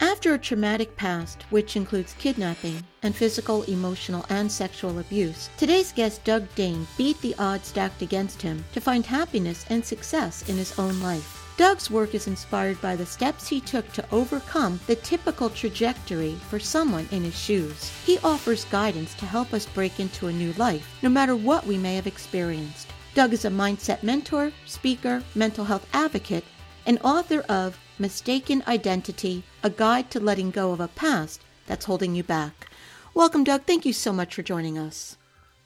After 0.00 0.34
a 0.34 0.38
traumatic 0.38 0.94
past, 0.96 1.44
which 1.48 1.74
includes 1.74 2.14
kidnapping 2.18 2.82
and 3.02 3.16
physical, 3.16 3.62
emotional, 3.62 4.26
and 4.28 4.50
sexual 4.52 4.98
abuse, 4.98 5.48
today's 5.56 5.92
guest 5.92 6.22
Doug 6.24 6.46
Dane 6.54 6.86
beat 6.98 7.18
the 7.22 7.34
odds 7.38 7.68
stacked 7.68 8.02
against 8.02 8.42
him 8.42 8.62
to 8.72 8.80
find 8.80 9.06
happiness 9.06 9.64
and 9.70 9.84
success 9.84 10.46
in 10.48 10.56
his 10.56 10.78
own 10.78 11.00
life. 11.00 11.54
Doug's 11.56 11.90
work 11.90 12.14
is 12.14 12.26
inspired 12.26 12.78
by 12.82 12.94
the 12.94 13.06
steps 13.06 13.48
he 13.48 13.60
took 13.60 13.90
to 13.92 14.04
overcome 14.12 14.78
the 14.86 14.96
typical 14.96 15.48
trajectory 15.48 16.34
for 16.50 16.58
someone 16.58 17.08
in 17.10 17.24
his 17.24 17.38
shoes. 17.38 17.90
He 18.04 18.18
offers 18.18 18.66
guidance 18.66 19.14
to 19.14 19.24
help 19.24 19.54
us 19.54 19.64
break 19.64 19.98
into 19.98 20.26
a 20.26 20.32
new 20.32 20.52
life, 20.54 20.98
no 21.02 21.08
matter 21.08 21.34
what 21.34 21.66
we 21.66 21.78
may 21.78 21.96
have 21.96 22.06
experienced. 22.06 22.88
Doug 23.14 23.32
is 23.32 23.46
a 23.46 23.50
mindset 23.50 24.02
mentor, 24.02 24.52
speaker, 24.66 25.22
mental 25.34 25.64
health 25.64 25.86
advocate, 25.94 26.44
and 26.84 26.98
author 27.02 27.40
of 27.48 27.78
Mistaken 27.98 28.62
Identity 28.68 29.42
A 29.62 29.70
Guide 29.70 30.10
to 30.10 30.20
Letting 30.20 30.50
Go 30.50 30.72
of 30.72 30.80
a 30.80 30.88
Past 30.88 31.40
That's 31.66 31.86
Holding 31.86 32.14
You 32.14 32.22
Back. 32.22 32.70
Welcome, 33.14 33.42
Doug. 33.42 33.62
Thank 33.62 33.86
you 33.86 33.94
so 33.94 34.12
much 34.12 34.34
for 34.34 34.42
joining 34.42 34.76
us. 34.76 35.16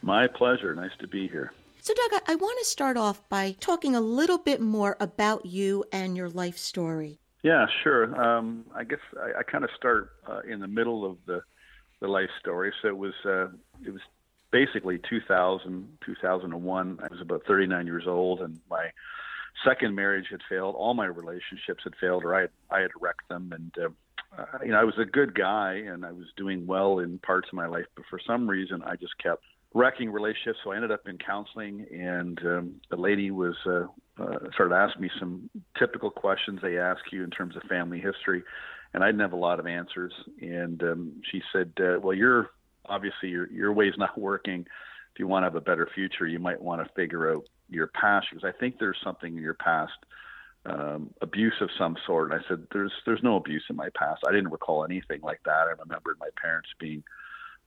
My 0.01 0.29
pleasure. 0.29 0.73
Nice 0.75 0.97
to 1.01 1.09
be 1.09 1.27
here. 1.27 1.53
So, 1.81 1.93
Doug, 1.93 2.21
I, 2.29 2.33
I 2.33 2.35
want 2.37 2.57
to 2.61 2.65
start 2.65 2.97
off 2.97 3.29
by 3.29 3.57
talking 3.59 3.97
a 3.97 4.01
little 4.01 4.39
bit 4.39 4.61
more 4.61 4.97
about 5.01 5.45
you 5.45 5.85
and 5.91 6.17
your 6.17 6.29
life 6.29 6.57
story. 6.57 7.19
Yeah, 7.43 7.67
sure. 7.83 8.15
Um, 8.23 8.65
I 8.77 8.85
guess 8.85 9.01
I, 9.21 9.41
I 9.41 9.43
kind 9.43 9.65
of 9.65 9.71
start 9.77 10.13
uh, 10.29 10.41
in 10.49 10.61
the 10.61 10.69
middle 10.69 11.05
of 11.05 11.17
the 11.27 11.43
the 12.01 12.09
life 12.09 12.31
story. 12.39 12.73
So 12.81 12.89
it 12.89 12.97
was 12.97 13.15
uh, 13.25 13.49
it 13.85 13.91
was 13.93 14.01
basically 14.53 15.01
2000, 15.09 15.99
2001. 16.05 16.99
I 17.03 17.09
was 17.11 17.21
about 17.21 17.43
39 17.47 17.87
years 17.87 18.05
old, 18.07 18.41
and 18.41 18.61
my 18.71 18.91
second 19.65 19.95
marriage 19.95 20.27
had 20.31 20.41
failed. 20.49 20.75
All 20.75 20.95
my 20.95 21.07
relationships 21.07 21.83
had 21.85 21.95
failed, 22.01 22.25
or 22.25 22.35
I 22.35 22.41
had, 22.43 22.51
I 22.71 22.81
had 22.81 22.91
wrecked 23.01 23.29
them. 23.29 23.53
And 23.53 23.73
uh, 23.85 23.89
uh, 24.39 24.59
you 24.65 24.73
know, 24.73 24.81
I 24.81 24.85
was 24.85 24.95
a 24.99 25.05
good 25.05 25.35
guy, 25.35 25.83
and 25.87 26.05
I 26.05 26.13
was 26.13 26.27
doing 26.37 26.67
well 26.67 27.01
in 27.01 27.19
parts 27.19 27.49
of 27.49 27.55
my 27.55 27.67
life, 27.67 27.87
but 27.97 28.05
for 28.09 28.21
some 28.25 28.49
reason, 28.49 28.83
I 28.83 28.97
just 28.97 29.19
kept 29.23 29.43
wrecking 29.75 30.11
relationships. 30.11 30.59
So 30.65 30.73
I 30.73 30.77
ended 30.77 30.91
up 30.91 31.07
in 31.07 31.19
counseling, 31.19 31.87
and 31.93 32.39
um, 32.45 32.75
the 32.91 32.97
lady 32.97 33.31
was 33.31 33.55
uh, 33.67 33.87
uh, 34.23 34.39
started 34.55 34.75
asking 34.75 35.03
me 35.03 35.11
some 35.19 35.51
typical 35.79 36.11
questions 36.11 36.61
they 36.63 36.79
ask 36.79 37.01
you 37.13 37.25
in 37.25 37.31
terms 37.31 37.57
of 37.57 37.63
family 37.63 37.99
history, 37.99 38.43
and 38.95 39.03
I 39.03 39.09
didn't 39.09 39.21
have 39.21 39.33
a 39.33 39.37
lot 39.37 39.61
of 39.61 39.67
answers. 39.67 40.13
And 40.41 40.83
um, 40.83 41.23
she 41.31 41.43
said, 41.53 41.73
uh, 41.81 41.99
"Well, 42.01 42.15
you're 42.15 42.51
obviously 42.87 43.31
your 43.31 43.51
your 43.51 43.73
way's 43.73 43.99
not 43.99 44.19
working. 44.19 44.67
If 45.13 45.19
you 45.19 45.27
want 45.27 45.43
to 45.43 45.47
have 45.47 45.57
a 45.57 45.61
better 45.61 45.89
future, 45.93 46.27
you 46.27 46.39
might 46.39 46.61
want 46.61 46.87
to 46.87 46.93
figure 46.95 47.33
out 47.33 47.45
your 47.71 47.89
past 47.89 48.27
because 48.31 48.45
I 48.45 48.59
think 48.59 48.79
there's 48.79 48.99
something 49.03 49.37
in 49.37 49.43
your 49.43 49.55
past 49.55 49.93
um, 50.67 51.11
abuse 51.23 51.55
of 51.61 51.71
some 51.79 51.97
sort. 52.07 52.31
And 52.31 52.41
I 52.41 52.49
said, 52.49 52.67
there's 52.73 52.93
there's 53.07 53.23
no 53.23 53.37
abuse 53.37 53.65
in 53.71 53.77
my 53.77 53.89
past. 53.95 54.23
I 54.27 54.33
didn't 54.33 54.51
recall 54.51 54.85
anything 54.85 55.21
like 55.23 55.41
that. 55.45 55.67
I 55.69 55.75
remembered 55.79 56.17
my 56.21 56.29
parents 56.41 56.69
being 56.79 57.03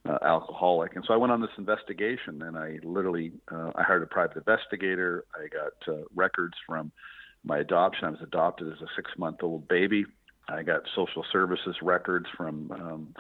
uh, 0.08 0.18
alcoholic, 0.22 0.96
and 0.96 1.04
so 1.08 1.14
I 1.14 1.18
went 1.18 1.32
on 1.32 1.42
this 1.42 1.50
investigation. 1.58 2.42
And 2.42 2.58
I 2.58 2.80
literally 2.84 3.32
uh, 3.52 3.72
I 3.76 3.84
hired 3.84 4.04
a 4.04 4.08
private 4.08 4.38
investigator. 4.38 5.26
I 5.36 5.48
got 5.48 5.94
uh, 5.94 6.04
records 6.14 6.56
from 6.68 6.92
my 7.44 7.60
adoption. 7.60 8.06
I 8.06 8.12
was 8.12 8.22
adopted 8.22 8.72
as 8.72 8.82
a 8.82 8.88
six 8.96 9.12
month 9.18 9.38
old 9.42 9.68
baby. 9.68 10.06
I 10.48 10.64
got 10.64 10.82
social 10.96 11.26
services 11.32 11.76
records 11.82 12.26
from 12.36 12.72
um, 12.72 13.16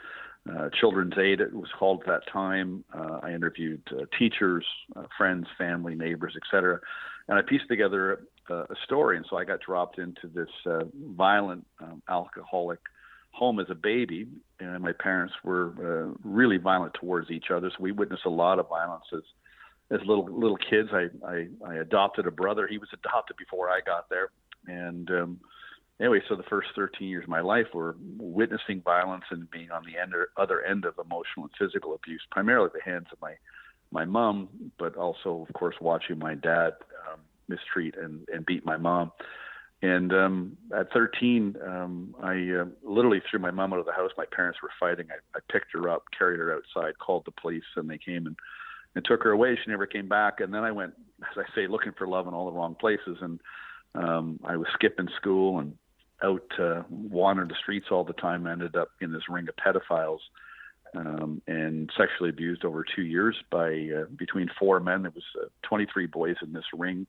uh, 0.52 0.70
Children's 0.80 1.18
Aid, 1.18 1.40
it 1.40 1.54
was 1.54 1.70
called 1.78 2.02
at 2.02 2.08
that 2.08 2.32
time. 2.32 2.84
Uh, 2.94 3.20
I 3.24 3.32
interviewed 3.32 3.82
uh, 3.92 4.06
teachers, 4.18 4.66
uh, 4.96 5.04
friends, 5.18 5.48
family, 5.58 5.96
neighbors, 5.96 6.36
etc. 6.36 6.80
And 7.28 7.38
I 7.38 7.42
pieced 7.42 7.68
together 7.70 8.26
a, 8.50 8.54
a, 8.54 8.76
story. 8.84 9.16
And 9.16 9.26
so 9.30 9.38
I 9.38 9.46
got 9.46 9.62
dropped 9.62 10.00
into 10.00 10.28
this 10.28 10.50
uh, 10.66 10.84
violent 11.16 11.66
um, 11.82 12.02
alcoholic 12.10 12.80
home 13.32 13.60
as 13.60 13.68
a 13.70 13.76
baby. 13.76 14.28
And 14.60 14.84
my 14.84 14.92
parents 14.92 15.34
were 15.46 15.74
uh, 15.80 16.18
really 16.24 16.58
violent 16.58 16.94
towards 16.96 17.32
each 17.32 17.46
other. 17.50 17.70
So 17.70 17.78
we 17.82 17.94
witnessed 17.94 18.26
a 18.26 18.30
lot 18.30 18.60
of 18.60 18.68
violence 18.68 19.06
as, 19.14 19.24
as 19.92 20.06
little 20.06 20.26
little 20.26 20.58
kids. 20.58 20.90
I, 20.92 21.08
I, 21.26 21.48
I 21.66 21.76
adopted 21.76 22.28
a 22.28 22.32
brother. 22.32 22.68
He 22.68 22.78
was 22.78 22.90
adopted 22.94 23.38
before 23.38 23.70
I 23.70 23.80
got 23.86 24.10
there. 24.10 24.30
And 24.68 25.10
um, 25.10 25.40
anyway, 26.00 26.22
so 26.28 26.36
the 26.36 26.44
first 26.44 26.70
13 26.76 27.08
years 27.08 27.24
of 27.24 27.30
my 27.30 27.42
life 27.42 27.68
were 27.74 27.96
witnessing 28.18 28.82
violence 28.82 29.26
and 29.32 29.50
being 29.52 29.72
on 29.72 29.84
the 29.86 30.00
end, 30.00 30.14
other 30.38 30.62
end 30.64 30.86
of 30.86 30.96
emotional 30.98 31.46
and 31.46 31.52
physical 31.60 31.94
abuse, 31.96 32.22
primarily 32.32 32.68
at 32.68 32.74
the 32.74 32.92
hands 32.92 33.08
of 33.12 33.22
my 33.22 33.34
my 33.92 34.06
mom, 34.06 34.50
but 34.80 34.96
also, 34.96 35.46
of 35.48 35.54
course, 35.54 35.76
watching 35.80 36.18
my 36.18 36.34
dad 36.34 36.74
um, 37.08 37.20
mistreat 37.48 37.96
and, 37.96 38.28
and 38.34 38.46
beat 38.46 38.66
my 38.66 38.76
mom. 38.76 39.12
And 39.84 40.14
um, 40.14 40.58
at 40.76 40.92
13, 40.94 41.56
um, 41.66 42.16
I 42.24 42.62
uh, 42.62 42.66
literally 42.84 43.22
threw 43.30 43.40
my 43.40 43.52
mom 43.52 43.74
out 43.74 43.80
of 43.80 43.86
the 43.86 43.92
house. 43.92 44.12
My 44.18 44.26
parents 44.34 44.60
were 44.64 44.72
fighting. 44.80 45.08
I, 45.12 45.38
I 45.38 45.42
picked 45.52 45.74
her 45.74 45.90
up, 45.90 46.06
carried 46.18 46.40
her 46.40 46.56
outside, 46.56 46.98
called 47.00 47.24
the 47.26 47.34
police, 47.40 47.64
and 47.76 47.90
they 47.90 47.98
came 47.98 48.26
and, 48.26 48.36
and 48.96 49.06
took 49.06 49.24
her 49.24 49.32
away. 49.32 49.58
She 49.64 49.70
never 49.70 49.86
came 49.86 50.08
back. 50.08 50.40
And 50.40 50.54
then 50.54 50.64
I 50.64 50.72
went, 50.72 50.94
as 51.22 51.38
I 51.38 51.56
say, 51.56 51.68
looking 51.68 51.92
for 51.98 52.08
love 52.08 52.28
in 52.28 52.34
all 52.34 52.46
the 52.46 52.58
wrong 52.58 52.76
places. 52.80 53.18
And 53.22 53.40
um, 53.96 54.40
I 54.44 54.58
was 54.58 54.68
skipping 54.74 55.10
school 55.18 55.60
and 55.60 55.78
out 56.24 56.52
uh, 56.60 56.84
wandering 56.90 57.50
the 57.50 57.56
streets 57.56 57.88
all 57.92 58.04
the 58.04 58.14
time. 58.14 58.48
I 58.48 58.54
Ended 58.54 58.76
up 58.76 58.90
in 59.02 59.12
this 59.12 59.30
ring 59.30 59.48
of 59.50 59.56
pedophiles 59.56 60.20
um, 60.96 61.42
and 61.48 61.92
sexually 61.98 62.30
abused 62.30 62.66
over 62.66 62.86
two 62.96 63.04
years 63.04 63.36
by 63.52 63.90
uh, 63.96 64.06
between 64.16 64.50
four 64.60 64.80
men. 64.80 65.04
There 65.04 65.12
was 65.12 65.24
uh, 65.42 65.48
23 65.64 66.08
boys 66.08 66.36
in 66.42 66.54
this 66.54 66.66
ring, 66.74 67.08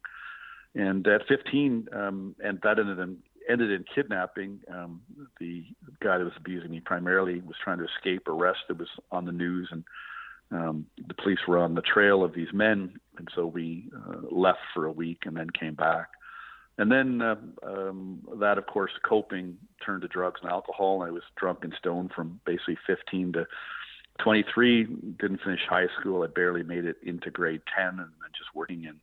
and 0.75 1.07
at 1.07 1.27
15, 1.29 1.89
um, 1.93 2.35
and 2.43 2.59
that 2.63 2.79
ended 2.79 2.99
in 2.99 3.19
ended 3.49 3.71
in 3.71 3.85
kidnapping. 3.95 4.61
Um, 4.73 5.03
the 5.39 5.65
guy 6.03 6.19
that 6.19 6.25
was 6.25 6.33
abusing 6.37 6.71
me 6.71 6.81
primarily 6.81 7.41
was 7.41 7.57
trying 7.63 7.79
to 7.79 7.85
escape 7.85 8.27
arrest. 8.27 8.61
It 8.71 8.79
was 8.79 8.89
on 9.13 9.27
the 9.27 9.33
news, 9.33 9.69
and 9.71 9.85
um, 10.51 10.87
the 11.07 11.15
police 11.15 11.41
were 11.47 11.59
on 11.59 11.75
the 11.75 11.83
trail 11.83 12.25
of 12.25 12.35
these 12.35 12.53
men, 12.53 12.99
and 13.19 13.29
so 13.35 13.47
we 13.47 13.91
uh, 13.95 14.21
left 14.31 14.61
for 14.73 14.87
a 14.87 14.93
week 14.93 15.23
and 15.27 15.37
then 15.37 15.51
came 15.51 15.75
back. 15.75 16.09
And 16.77 16.91
then 16.91 17.23
uh, 17.23 17.37
um, 17.63 18.21
that, 18.41 18.59
of 18.59 18.67
course, 18.67 18.91
coping 19.09 19.57
turned 19.85 20.03
to 20.03 20.09
drugs 20.09 20.41
and 20.43 20.51
alcohol. 20.51 21.03
And 21.03 21.11
I 21.11 21.13
was 21.13 21.23
drunk 21.37 21.61
and 21.63 21.75
stoned 21.79 22.13
from 22.15 22.41
basically 22.45 22.79
15 22.87 23.35
to 23.35 23.47
23. 24.23 24.85
Didn't 25.21 25.41
finish 25.43 25.61
high 25.69 25.87
school. 26.01 26.23
I 26.23 26.27
barely 26.27 26.63
made 26.63 26.85
it 26.85 26.97
into 27.03 27.31
grade 27.31 27.63
10, 27.77 27.89
and 27.89 27.99
then 27.99 28.31
just 28.37 28.55
working 28.55 28.85
in 28.85 29.01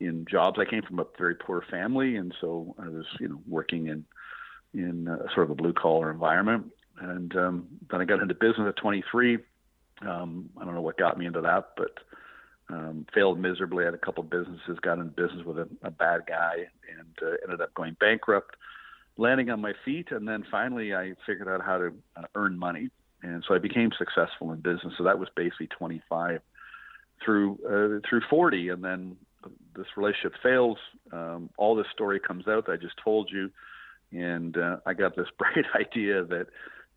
in 0.00 0.24
jobs. 0.30 0.58
I 0.60 0.64
came 0.64 0.82
from 0.82 1.00
a 1.00 1.06
very 1.16 1.34
poor 1.34 1.64
family, 1.70 2.16
and 2.16 2.32
so 2.40 2.74
I 2.78 2.88
was, 2.88 3.04
you 3.18 3.28
know, 3.28 3.40
working 3.48 3.88
in 3.88 4.04
in 4.74 5.08
uh, 5.08 5.16
sort 5.34 5.44
of 5.44 5.50
a 5.50 5.54
blue 5.54 5.72
collar 5.72 6.10
environment. 6.10 6.66
And 7.00 7.34
um, 7.36 7.68
then 7.90 8.00
I 8.00 8.04
got 8.04 8.20
into 8.20 8.34
business 8.34 8.68
at 8.68 8.76
23. 8.76 9.38
Um, 10.02 10.50
I 10.60 10.64
don't 10.64 10.74
know 10.74 10.82
what 10.82 10.98
got 10.98 11.18
me 11.18 11.26
into 11.26 11.40
that, 11.40 11.70
but 11.76 11.98
um, 12.70 13.06
failed 13.14 13.38
miserably. 13.38 13.84
Had 13.84 13.94
a 13.94 13.98
couple 13.98 14.22
of 14.22 14.30
businesses, 14.30 14.78
got 14.82 14.98
in 14.98 15.08
business 15.08 15.44
with 15.44 15.58
a, 15.58 15.68
a 15.82 15.90
bad 15.90 16.22
guy, 16.26 16.66
and 16.98 17.08
uh, 17.22 17.36
ended 17.42 17.60
up 17.60 17.74
going 17.74 17.96
bankrupt, 17.98 18.56
landing 19.16 19.50
on 19.50 19.60
my 19.60 19.72
feet, 19.84 20.08
and 20.10 20.28
then 20.28 20.44
finally 20.50 20.94
I 20.94 21.14
figured 21.26 21.48
out 21.48 21.64
how 21.64 21.78
to 21.78 21.92
uh, 22.16 22.22
earn 22.34 22.58
money, 22.58 22.90
and 23.22 23.44
so 23.46 23.54
I 23.54 23.58
became 23.58 23.90
successful 23.98 24.52
in 24.52 24.60
business. 24.60 24.94
So 24.98 25.04
that 25.04 25.18
was 25.18 25.28
basically 25.34 25.68
25 25.68 26.40
through 27.24 27.58
uh, 27.66 28.08
through 28.08 28.22
40, 28.28 28.68
and 28.68 28.84
then 28.84 29.16
this 29.74 29.86
relationship 29.96 30.34
fails. 30.42 30.78
Um, 31.12 31.50
all 31.56 31.74
this 31.74 31.86
story 31.92 32.20
comes 32.20 32.46
out 32.48 32.66
that 32.66 32.72
I 32.72 32.76
just 32.76 32.96
told 33.02 33.30
you, 33.32 33.50
and 34.12 34.56
uh, 34.56 34.76
I 34.84 34.94
got 34.94 35.16
this 35.16 35.28
bright 35.38 35.66
idea 35.74 36.24
that 36.24 36.46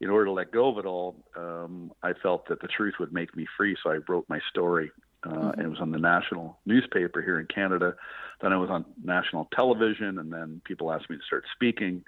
in 0.01 0.09
order 0.09 0.25
to 0.25 0.31
let 0.31 0.51
go 0.51 0.69
of 0.69 0.79
it 0.79 0.85
all, 0.85 1.15
um, 1.37 1.91
I 2.01 2.13
felt 2.23 2.49
that 2.49 2.59
the 2.59 2.67
truth 2.67 2.95
would 2.99 3.13
make 3.13 3.37
me 3.37 3.45
free. 3.55 3.77
So 3.83 3.91
I 3.91 3.99
wrote 4.09 4.25
my 4.27 4.39
story 4.49 4.91
uh, 5.23 5.29
mm-hmm. 5.29 5.59
and 5.59 5.61
it 5.61 5.69
was 5.69 5.79
on 5.79 5.91
the 5.91 5.99
national 5.99 6.57
newspaper 6.65 7.21
here 7.21 7.39
in 7.39 7.45
Canada. 7.47 7.95
Then 8.41 8.53
I 8.53 8.57
was 8.57 8.69
on 8.69 8.85
national 9.03 9.47
television, 9.53 10.17
and 10.17 10.31
then 10.31 10.61
people 10.65 10.91
asked 10.91 11.09
me 11.09 11.17
to 11.17 11.23
start 11.23 11.45
speaking, 11.53 12.03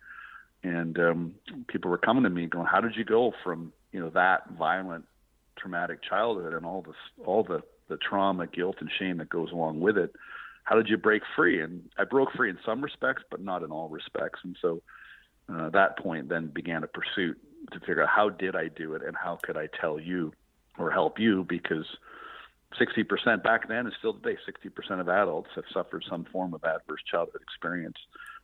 and 0.64 0.98
um, 0.98 1.36
people 1.68 1.92
were 1.92 1.98
coming 1.98 2.24
to 2.24 2.30
me 2.30 2.48
going, 2.48 2.66
"How 2.66 2.82
did 2.82 2.96
you 2.96 3.04
go 3.04 3.34
from 3.44 3.72
you 3.92 4.00
know 4.00 4.10
that 4.12 4.50
violent, 4.58 5.06
traumatic 5.58 6.00
childhood 6.02 6.54
and 6.54 6.66
all 6.66 6.82
this, 6.82 6.96
all 7.26 7.44
the 7.44 7.62
the 7.88 7.98
trauma, 7.98 8.48
guilt, 8.48 8.78
and 8.80 8.90
shame 8.98 9.18
that 9.18 9.30
goes 9.30 9.52
along 9.52 9.80
with 9.80 9.98
it? 9.98 10.16
How 10.64 10.76
did 10.76 10.90
you 10.90 10.98
break 10.98 11.22
free?" 11.36 11.62
And 11.62 11.90
I 11.98 12.06
broke 12.06 12.32
free 12.34 12.50
in 12.50 12.58
some 12.66 12.82
respects, 12.82 13.24
but 13.30 13.42
not 13.42 13.64
in 13.64 13.72
all 13.72 13.90
respects, 13.90 14.40
and 14.44 14.58
so. 14.62 14.82
Uh, 15.54 15.70
that 15.70 15.98
point 15.98 16.30
then 16.30 16.48
began 16.48 16.86
a 16.86 16.88
pursuit 16.88 17.38
to 17.74 17.80
figure 17.82 18.02
out 18.02 18.08
how 18.08 18.30
did 18.30 18.56
I 18.56 18.70
do 18.70 18.94
it 18.94 19.02
and 19.06 19.14
how 19.14 19.38
could 19.44 19.58
I 19.58 19.68
tell 19.68 20.00
you 20.00 20.32
or 20.78 20.90
help 20.90 21.20
you 21.20 21.44
because 21.44 21.86
60% 22.80 23.44
back 23.44 23.68
then 23.68 23.86
and 23.86 23.94
still 24.00 24.14
today 24.14 24.38
60% 24.48 25.00
of 25.00 25.10
adults 25.10 25.50
have 25.56 25.66
suffered 25.74 26.04
some 26.10 26.26
form 26.26 26.54
of 26.54 26.64
adverse 26.64 27.02
childhood 27.10 27.42
experience 27.42 27.98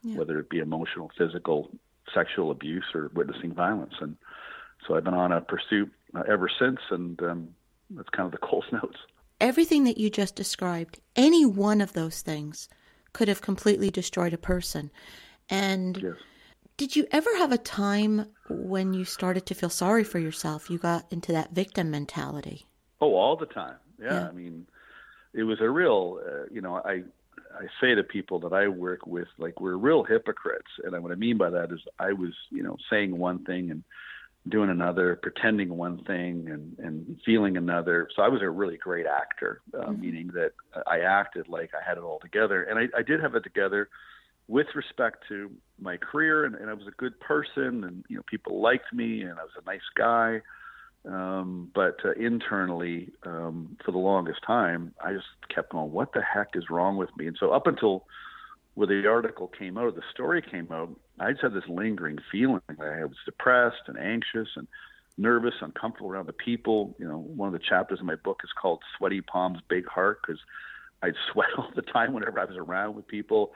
yeah. 0.03 0.17
whether 0.17 0.39
it 0.39 0.49
be 0.49 0.59
emotional 0.59 1.11
physical 1.17 1.69
sexual 2.13 2.51
abuse 2.51 2.85
or 2.93 3.11
witnessing 3.13 3.53
violence. 3.53 3.93
And 3.99 4.17
so 4.87 4.95
i've 4.95 5.03
been 5.03 5.13
on 5.13 5.31
a 5.31 5.41
pursuit 5.41 5.91
uh, 6.15 6.23
ever 6.27 6.49
since 6.59 6.79
and 6.89 7.21
um, 7.23 7.49
that's 7.91 8.09
kind 8.09 8.25
of 8.25 8.31
the 8.31 8.37
Coles 8.45 8.65
Notes. 8.71 8.97
Everything 9.41 9.85
that 9.85 9.97
you 9.97 10.09
just 10.09 10.35
described 10.35 10.99
any 11.15 11.45
one 11.45 11.81
of 11.81 11.93
those 11.93 12.21
things 12.21 12.67
could 13.13 13.27
have 13.27 13.41
completely 13.41 13.89
destroyed 13.89 14.33
a 14.33 14.37
person. 14.37 14.91
And 15.49 15.97
yes. 15.97 16.13
did 16.77 16.95
you 16.95 17.07
ever 17.11 17.29
have 17.37 17.51
a 17.51 17.57
time 17.57 18.27
when 18.49 18.93
you 18.93 19.05
started 19.05 19.45
to 19.47 19.55
feel 19.55 19.69
sorry 19.69 20.03
for 20.03 20.19
yourself? 20.19 20.69
You 20.69 20.77
got 20.77 21.05
into 21.11 21.31
that 21.31 21.51
victim 21.51 21.89
mentality. 21.89 22.67
Oh 23.01 23.15
all 23.15 23.35
the 23.35 23.45
time 23.45 23.75
yeah, 24.01 24.13
yeah. 24.13 24.27
I 24.27 24.31
mean, 24.31 24.67
it 25.33 25.43
was 25.43 25.59
a 25.61 25.69
real, 25.69 26.19
uh, 26.25 26.45
you 26.51 26.61
know, 26.61 26.75
I 26.75 27.03
I 27.55 27.65
say 27.81 27.95
to 27.95 28.03
people 28.03 28.39
that 28.41 28.53
I 28.53 28.67
work 28.67 29.05
with, 29.05 29.27
like 29.37 29.59
we're 29.59 29.75
real 29.75 30.03
hypocrites, 30.03 30.71
and 30.83 31.01
what 31.03 31.11
I 31.11 31.15
mean 31.15 31.37
by 31.37 31.49
that 31.49 31.71
is 31.71 31.79
I 31.99 32.13
was, 32.13 32.33
you 32.49 32.63
know, 32.63 32.77
saying 32.89 33.17
one 33.17 33.43
thing 33.43 33.71
and 33.71 33.83
doing 34.47 34.69
another, 34.69 35.19
pretending 35.21 35.69
one 35.69 36.03
thing 36.05 36.49
and 36.49 36.77
and 36.79 37.19
feeling 37.25 37.57
another. 37.57 38.07
So 38.15 38.21
I 38.21 38.29
was 38.29 38.41
a 38.41 38.49
really 38.49 38.77
great 38.77 39.05
actor, 39.05 39.61
uh, 39.73 39.85
mm-hmm. 39.85 40.01
meaning 40.01 40.27
that 40.33 40.53
I 40.87 40.99
acted 40.99 41.47
like 41.47 41.71
I 41.73 41.87
had 41.87 41.97
it 41.97 42.03
all 42.03 42.19
together, 42.19 42.63
and 42.63 42.79
I, 42.79 42.99
I 42.99 43.01
did 43.01 43.19
have 43.21 43.35
it 43.35 43.43
together 43.43 43.89
with 44.47 44.67
respect 44.73 45.25
to 45.27 45.51
my 45.79 45.95
career, 45.97 46.45
and, 46.45 46.55
and 46.55 46.69
I 46.69 46.73
was 46.73 46.87
a 46.87 46.91
good 46.97 47.19
person, 47.19 47.83
and 47.83 48.03
you 48.09 48.15
know, 48.15 48.23
people 48.27 48.61
liked 48.61 48.91
me, 48.91 49.21
and 49.21 49.39
I 49.39 49.43
was 49.43 49.51
a 49.61 49.65
nice 49.65 49.87
guy 49.95 50.41
um, 51.05 51.71
but 51.73 51.97
uh, 52.03 52.11
internally, 52.11 53.11
um, 53.25 53.77
for 53.83 53.91
the 53.91 53.97
longest 53.97 54.41
time, 54.45 54.93
I 55.03 55.13
just 55.13 55.27
kept 55.53 55.71
going, 55.71 55.91
what 55.91 56.13
the 56.13 56.21
heck 56.21 56.49
is 56.55 56.69
wrong 56.69 56.97
with 56.97 57.09
me? 57.17 57.27
And 57.27 57.37
so 57.39 57.51
up 57.51 57.67
until 57.67 58.05
where 58.75 58.87
the 58.87 59.07
article 59.07 59.47
came 59.47 59.77
out, 59.77 59.95
the 59.95 60.01
story 60.11 60.41
came 60.41 60.71
out, 60.71 60.89
I 61.19 61.31
just 61.31 61.43
had 61.43 61.53
this 61.53 61.67
lingering 61.67 62.19
feeling. 62.31 62.61
I 62.69 63.03
was 63.05 63.17
depressed 63.25 63.83
and 63.87 63.97
anxious 63.97 64.49
and 64.55 64.67
nervous, 65.17 65.55
uncomfortable 65.61 66.09
around 66.09 66.27
the 66.27 66.33
people. 66.33 66.95
You 66.99 67.07
know, 67.07 67.17
one 67.17 67.47
of 67.47 67.53
the 67.53 67.65
chapters 67.65 67.99
in 67.99 68.05
my 68.05 68.15
book 68.15 68.41
is 68.43 68.51
called 68.59 68.81
Sweaty 68.97 69.21
Palms, 69.21 69.59
Big 69.69 69.87
Heart, 69.87 70.19
because 70.21 70.41
I'd 71.01 71.15
sweat 71.31 71.49
all 71.57 71.69
the 71.75 71.81
time 71.81 72.13
whenever 72.13 72.39
I 72.39 72.45
was 72.45 72.57
around 72.57 72.95
with 72.95 73.07
people. 73.07 73.53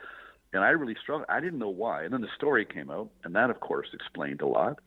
And 0.52 0.62
I 0.62 0.68
really 0.70 0.96
struggled. 1.02 1.26
I 1.28 1.40
didn't 1.40 1.58
know 1.58 1.70
why. 1.70 2.04
And 2.04 2.12
then 2.12 2.20
the 2.20 2.28
story 2.36 2.64
came 2.64 2.90
out, 2.90 3.10
and 3.24 3.34
that, 3.34 3.50
of 3.50 3.60
course, 3.60 3.88
explained 3.92 4.40
a 4.40 4.46
lot. 4.46 4.78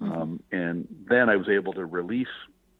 Mm-hmm. 0.00 0.12
Um, 0.12 0.42
and 0.50 0.88
then 1.08 1.28
I 1.28 1.36
was 1.36 1.48
able 1.48 1.72
to 1.74 1.84
release, 1.84 2.28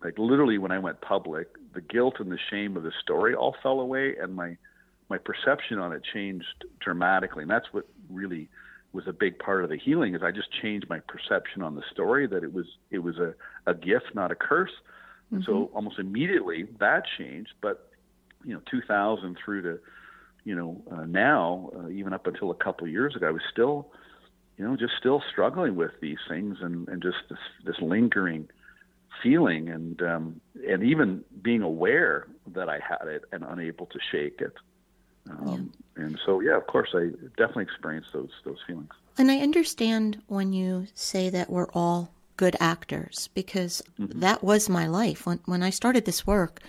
like 0.02 0.19
literally 0.19 0.58
when 0.58 0.72
I 0.72 0.78
went 0.78 1.00
public, 1.00 1.49
the 1.75 1.81
guilt 1.81 2.14
and 2.19 2.31
the 2.31 2.38
shame 2.50 2.76
of 2.76 2.82
the 2.82 2.93
story 3.02 3.34
all 3.34 3.55
fell 3.62 3.81
away, 3.81 4.17
and 4.20 4.34
my 4.34 4.56
my 5.08 5.19
perception 5.19 5.78
on 5.78 5.93
it 5.93 6.02
changed 6.14 6.64
dramatically. 6.81 7.43
And 7.43 7.50
that's 7.50 7.67
what 7.72 7.87
really 8.08 8.49
was 8.93 9.06
a 9.06 9.12
big 9.12 9.38
part 9.38 9.62
of 9.62 9.70
the 9.70 9.76
healing 9.76 10.14
is 10.14 10.22
I 10.22 10.31
just 10.31 10.49
changed 10.62 10.88
my 10.88 11.00
perception 11.00 11.62
on 11.62 11.75
the 11.75 11.82
story 11.93 12.26
that 12.26 12.43
it 12.43 12.52
was 12.52 12.67
it 12.90 13.00
was 13.00 13.19
a, 13.19 13.34
a 13.67 13.75
gift, 13.75 14.14
not 14.14 14.32
a 14.32 14.34
curse. 14.34 14.72
Mm-hmm. 15.32 15.43
So 15.44 15.70
almost 15.75 15.99
immediately 15.99 16.67
that 16.78 17.05
changed. 17.19 17.52
But 17.61 17.90
you 18.44 18.55
know, 18.55 18.61
2000 18.70 19.37
through 19.44 19.62
to 19.62 19.78
you 20.44 20.55
know 20.55 20.82
uh, 20.90 21.05
now, 21.05 21.70
uh, 21.76 21.88
even 21.88 22.12
up 22.12 22.26
until 22.26 22.50
a 22.50 22.55
couple 22.55 22.87
of 22.87 22.93
years 22.93 23.14
ago, 23.14 23.28
I 23.28 23.32
was 23.32 23.43
still 23.50 23.93
you 24.60 24.68
know, 24.68 24.76
just 24.76 24.92
still 24.98 25.22
struggling 25.32 25.74
with 25.74 25.92
these 26.02 26.18
things 26.28 26.58
and, 26.60 26.86
and 26.88 27.02
just 27.02 27.16
this, 27.30 27.38
this 27.64 27.76
lingering 27.80 28.46
feeling 29.22 29.70
and 29.70 30.02
um, 30.02 30.40
and 30.68 30.82
even 30.82 31.24
being 31.40 31.62
aware 31.62 32.26
that 32.48 32.68
I 32.68 32.78
had 32.78 33.08
it 33.08 33.24
and 33.32 33.42
unable 33.42 33.86
to 33.86 33.98
shake 34.12 34.42
it. 34.42 34.52
Um, 35.30 35.72
yeah. 35.96 36.04
And 36.04 36.20
so, 36.26 36.40
yeah, 36.40 36.58
of 36.58 36.66
course, 36.66 36.90
I 36.94 37.08
definitely 37.38 37.62
experienced 37.62 38.12
those 38.12 38.28
those 38.44 38.58
feelings. 38.66 38.90
And 39.16 39.30
I 39.30 39.38
understand 39.38 40.20
when 40.26 40.52
you 40.52 40.88
say 40.92 41.30
that 41.30 41.48
we're 41.48 41.70
all 41.72 42.12
good 42.36 42.54
actors 42.60 43.30
because 43.32 43.82
mm-hmm. 43.98 44.20
that 44.20 44.44
was 44.44 44.68
my 44.68 44.86
life 44.86 45.24
when 45.24 45.40
when 45.46 45.62
I 45.62 45.70
started 45.70 46.04
this 46.04 46.26
work. 46.26 46.60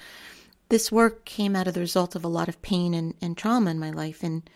This 0.69 0.93
work 0.93 1.25
came 1.25 1.57
out 1.57 1.67
of 1.67 1.73
the 1.73 1.81
result 1.81 2.15
of 2.15 2.23
a 2.23 2.29
lot 2.29 2.47
of 2.47 2.61
pain 2.61 2.93
and, 2.93 3.15
and 3.21 3.37
trauma 3.37 3.69
in 3.69 3.79
my 3.79 3.91
life, 3.91 4.23
and 4.23 4.49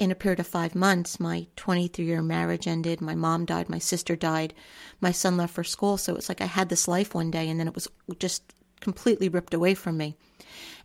in 0.00 0.10
a 0.10 0.14
period 0.14 0.40
of 0.40 0.46
five 0.46 0.74
months, 0.74 1.20
my 1.20 1.46
23 1.56 2.04
year 2.06 2.22
marriage 2.22 2.66
ended. 2.66 3.02
My 3.02 3.14
mom 3.14 3.44
died. 3.44 3.68
My 3.68 3.78
sister 3.78 4.16
died. 4.16 4.54
My 5.00 5.12
son 5.12 5.36
left 5.36 5.54
for 5.54 5.62
school. 5.62 5.98
So 5.98 6.16
it's 6.16 6.30
like 6.30 6.40
I 6.40 6.46
had 6.46 6.70
this 6.70 6.88
life 6.88 7.14
one 7.14 7.30
day 7.30 7.48
and 7.48 7.60
then 7.60 7.68
it 7.68 7.74
was 7.74 7.86
just 8.18 8.54
completely 8.80 9.28
ripped 9.28 9.52
away 9.52 9.74
from 9.74 9.98
me. 9.98 10.16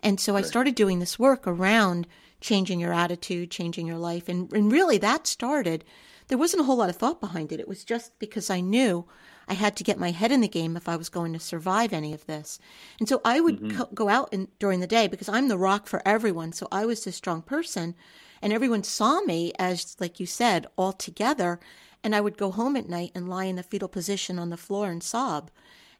And 0.03 0.19
so 0.19 0.35
I 0.35 0.41
started 0.41 0.75
doing 0.75 0.99
this 0.99 1.17
work 1.17 1.47
around 1.47 2.07
changing 2.41 2.81
your 2.81 2.91
attitude, 2.91 3.49
changing 3.49 3.87
your 3.87 3.97
life. 3.97 4.27
And, 4.27 4.51
and 4.51 4.69
really 4.69 4.97
that 4.97 5.27
started, 5.27 5.85
there 6.27 6.37
wasn't 6.37 6.61
a 6.61 6.65
whole 6.65 6.75
lot 6.75 6.89
of 6.89 6.97
thought 6.97 7.21
behind 7.21 7.53
it. 7.53 7.61
It 7.61 7.69
was 7.69 7.85
just 7.85 8.19
because 8.19 8.49
I 8.49 8.59
knew 8.59 9.05
I 9.47 9.53
had 9.53 9.77
to 9.77 9.83
get 9.83 9.97
my 9.97 10.11
head 10.11 10.33
in 10.33 10.41
the 10.41 10.49
game 10.49 10.75
if 10.75 10.89
I 10.89 10.97
was 10.97 11.07
going 11.07 11.31
to 11.33 11.39
survive 11.39 11.93
any 11.93 12.13
of 12.13 12.25
this. 12.25 12.59
And 12.99 13.07
so 13.07 13.21
I 13.23 13.39
would 13.39 13.61
mm-hmm. 13.61 13.77
co- 13.77 13.89
go 13.93 14.09
out 14.09 14.33
in, 14.33 14.49
during 14.59 14.81
the 14.81 14.87
day 14.87 15.07
because 15.07 15.29
I'm 15.29 15.47
the 15.47 15.57
rock 15.57 15.87
for 15.87 16.01
everyone. 16.05 16.51
So 16.51 16.67
I 16.69 16.85
was 16.85 17.05
this 17.05 17.15
strong 17.15 17.41
person 17.41 17.95
and 18.41 18.53
everyone 18.53 18.83
saw 18.83 19.21
me 19.21 19.53
as, 19.57 19.95
like 19.99 20.19
you 20.19 20.25
said, 20.25 20.67
all 20.77 20.93
together. 20.93 21.59
And 22.03 22.15
I 22.15 22.21
would 22.21 22.37
go 22.37 22.51
home 22.51 22.75
at 22.75 22.89
night 22.89 23.11
and 23.15 23.27
lie 23.27 23.45
in 23.45 23.55
the 23.55 23.63
fetal 23.63 23.87
position 23.87 24.37
on 24.37 24.49
the 24.49 24.57
floor 24.57 24.89
and 24.89 25.01
sob. 25.01 25.49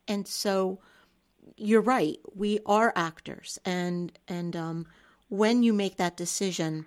And 0.07 0.27
so 0.27 0.79
you're 1.57 1.81
right. 1.81 2.17
We 2.33 2.59
are 2.65 2.93
actors. 2.95 3.57
And, 3.65 4.17
and, 4.27 4.55
um, 4.55 4.86
when 5.29 5.63
you 5.63 5.74
make 5.74 5.98
that 5.98 6.17
decision 6.17 6.86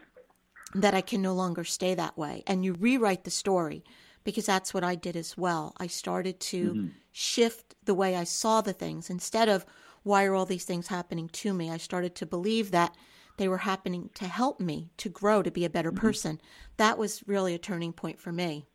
that 0.75 0.95
I 0.95 1.01
can 1.01 1.21
no 1.21 1.35
longer 1.35 1.65
stay 1.65 1.95
that 1.95 2.17
way 2.17 2.45
and 2.47 2.65
you 2.65 2.75
rewrite 2.75 3.25
the 3.25 3.31
story, 3.31 3.83
because 4.25 4.47
that's 4.47 4.73
what 4.75 4.85
I 4.85 4.95
did 4.95 5.17
as 5.17 5.37
well. 5.37 5.73
I 5.79 5.87
started 5.87 6.39
to 6.41 6.71
mm-hmm. 6.71 6.87
shift 7.11 7.75
the 7.85 7.95
way 7.95 8.15
I 8.15 8.25
saw 8.25 8.61
the 8.61 8.73
things. 8.73 9.11
Instead 9.11 9.49
of, 9.49 9.65
why 10.03 10.25
are 10.25 10.35
all 10.35 10.47
these 10.47 10.65
things 10.65 10.89
happening 10.89 11.29
to 11.31 11.53
me? 11.53 11.71
I 11.71 11.79
started 11.79 12.15
to 12.17 12.27
believe 12.27 12.71
that 12.71 12.95
they 13.39 13.49
were 13.49 13.59
happening 13.59 14.11
to 14.15 14.27
help 14.27 14.61
me 14.61 14.91
to 14.99 15.09
grow 15.09 15.43
to 15.43 15.51
be 15.51 15.65
a 15.65 15.71
better 15.71 15.91
mm-hmm. 15.91 16.07
person. 16.07 16.41
That 16.77 16.99
was 16.99 17.27
really 17.27 17.55
a 17.55 17.59
turning 17.59 17.93
point 17.93 18.21
for 18.21 18.33
me. 18.33 18.67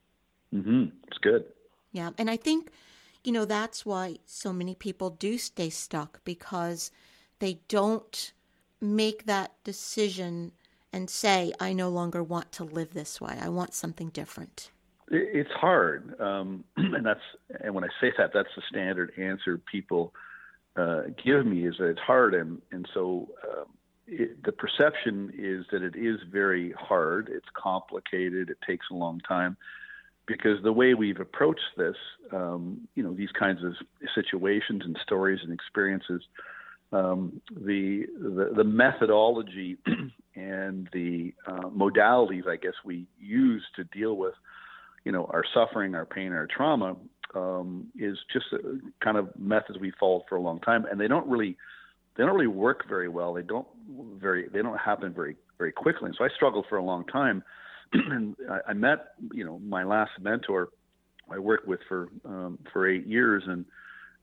Mm-hmm. 0.54 0.86
It's 1.08 1.18
good. 1.20 1.46
Yeah, 1.92 2.10
and 2.18 2.30
I 2.30 2.38
think 2.38 2.72
you 3.24 3.32
know 3.32 3.46
that's 3.46 3.86
why 3.86 4.18
so 4.26 4.52
many 4.52 4.76
people 4.76 5.12
do 5.12 5.38
stay 5.38 5.70
stuck 5.70 6.24
because 6.24 6.92
they 7.40 7.60
don't 7.68 8.34
make 8.82 9.26
that 9.26 9.54
decision 9.64 10.52
and 10.92 11.10
say 11.10 11.54
I 11.60 11.74
no 11.74 11.90
longer 11.90 12.24
want 12.24 12.52
to 12.54 12.64
live 12.64 12.94
this 12.94 13.22
way. 13.22 13.38
I 13.40 13.50
want 13.50 13.74
something 13.74 14.10
different. 14.10 14.72
It's 15.10 15.52
hard, 15.52 16.20
um, 16.20 16.64
and 16.78 17.06
that's 17.06 17.22
and 17.62 17.74
when 17.74 17.84
I 17.84 17.90
say 18.02 18.12
that, 18.18 18.32
that's 18.34 18.50
the 18.56 18.64
standard 18.70 19.14
answer 19.18 19.58
people 19.58 20.14
uh, 20.76 21.04
give 21.24 21.46
me 21.46 21.68
is 21.68 21.76
that 21.80 21.90
it's 21.90 22.00
hard, 22.00 22.34
and 22.34 22.62
and 22.72 22.88
so 22.94 23.30
um, 23.48 23.66
it, 24.08 24.44
the 24.44 24.52
perception 24.52 25.32
is 25.38 25.66
that 25.72 25.82
it 25.82 25.96
is 25.96 26.20
very 26.32 26.74
hard, 26.74 27.30
it's 27.32 27.48
complicated, 27.54 28.50
it 28.50 28.58
takes 28.66 28.86
a 28.92 28.94
long 28.94 29.20
time, 29.22 29.58
because 30.26 30.62
the 30.64 30.72
way 30.72 30.94
we've 30.94 31.20
approached 31.20 31.62
this, 31.78 31.96
um, 32.32 32.88
you 32.96 33.04
know, 33.04 33.14
these 33.14 33.32
kinds 33.38 33.64
of 33.64 33.74
situations 34.16 34.84
and 34.86 34.98
stories 35.04 35.40
and 35.44 35.52
experiences, 35.54 36.22
um, 36.92 37.42
the, 37.52 38.06
the, 38.20 38.54
the 38.56 38.64
methodology 38.64 39.78
and 40.36 40.90
the 40.94 41.34
uh, 41.48 41.70
modalities, 41.70 42.48
I 42.48 42.56
guess, 42.56 42.74
we 42.86 43.06
use 43.20 43.64
to 43.76 43.84
deal 43.86 44.16
with, 44.16 44.34
you 45.04 45.12
know, 45.12 45.30
our 45.32 45.44
suffering, 45.54 45.96
our 45.96 46.06
pain, 46.06 46.32
our 46.32 46.48
trauma, 46.48 46.96
um, 47.36 47.88
is 47.98 48.18
just 48.32 48.46
a 48.54 48.80
kind 49.04 49.18
of 49.18 49.30
methods 49.38 49.80
we 49.80 49.92
followed 50.00 50.24
for 50.30 50.36
a 50.36 50.42
long 50.42 50.60
time, 50.60 50.86
and 50.90 51.00
they 51.00 51.08
don't 51.08 51.28
really 51.28 51.58
they 52.16 52.24
don't 52.24 52.34
really 52.34 52.48
work 52.48 52.88
very 52.88 53.10
well. 53.10 53.34
They 53.34 53.42
don't 53.42 53.68
very 54.20 54.48
they 54.50 54.62
don't 54.62 54.78
happen 54.78 55.14
very 55.14 55.36
very 55.58 55.72
quickly. 55.72 56.08
And 56.08 56.16
so 56.18 56.24
I 56.26 56.30
struggled 56.36 56.66
for 56.70 56.78
a 56.78 56.84
long 56.84 57.06
time, 57.06 57.44
and 57.94 58.36
I, 58.50 58.72
I 58.72 58.74
met 58.74 59.14
you 59.34 59.44
know 59.46 59.60
my 59.60 59.84
last 59.84 60.12
mentor 60.20 60.70
I 61.32 61.40
worked 61.40 61.68
with 61.68 61.80
for 61.88 62.10
um, 62.26 62.60
for 62.72 62.88
eight 62.88 63.08
years, 63.08 63.44
and 63.48 63.66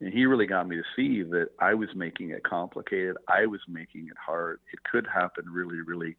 And 0.00 0.12
he 0.12 0.26
really 0.26 0.46
got 0.46 0.66
me 0.68 0.76
to 0.76 0.82
see 0.96 1.22
that 1.22 1.48
I 1.58 1.74
was 1.74 1.88
making 1.94 2.30
it 2.30 2.42
complicated. 2.42 3.16
I 3.28 3.46
was 3.46 3.60
making 3.68 4.08
it 4.08 4.16
hard. 4.16 4.60
It 4.72 4.80
could 4.90 5.06
happen 5.06 5.44
really, 5.50 5.80
really 5.80 6.16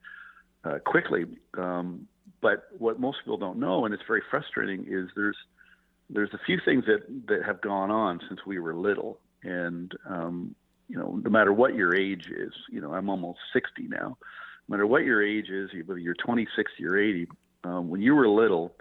uh, 0.64 0.80
quickly. 0.86 1.26
Um, 1.58 2.08
but 2.42 2.68
what 2.78 3.00
most 3.00 3.20
people 3.24 3.38
don't 3.38 3.60
know, 3.60 3.86
and 3.86 3.94
it's 3.94 4.04
very 4.08 4.22
frustrating, 4.30 4.86
is 4.88 5.10
there's 5.16 5.38
there's 6.10 6.34
a 6.34 6.40
few 6.46 6.60
things 6.64 6.84
that 6.86 7.02
that 7.28 7.44
have 7.46 7.62
gone 7.62 7.92
on 7.92 8.20
since 8.28 8.42
we 8.46 8.60
were 8.60 8.76
little, 8.76 9.20
and 9.44 9.92
um, 10.08 10.56
you 10.92 10.98
know, 10.98 11.22
no 11.24 11.30
matter 11.30 11.54
what 11.54 11.74
your 11.74 11.96
age 11.96 12.26
is, 12.30 12.52
you 12.70 12.82
know, 12.82 12.94
I'm 12.94 13.10
almost 13.10 13.40
60 13.54 13.88
now. 13.88 14.18
No 14.68 14.76
matter 14.76 14.86
what 14.86 15.06
your 15.06 15.26
age 15.26 15.48
is, 15.50 15.70
whether 15.86 15.98
you're 15.98 16.16
20, 16.16 16.46
60, 16.54 16.86
or 16.86 16.98
80, 16.98 17.28
um, 17.64 17.90
when 17.90 18.02
you 18.02 18.14
were 18.14 18.28
little, 18.28 18.76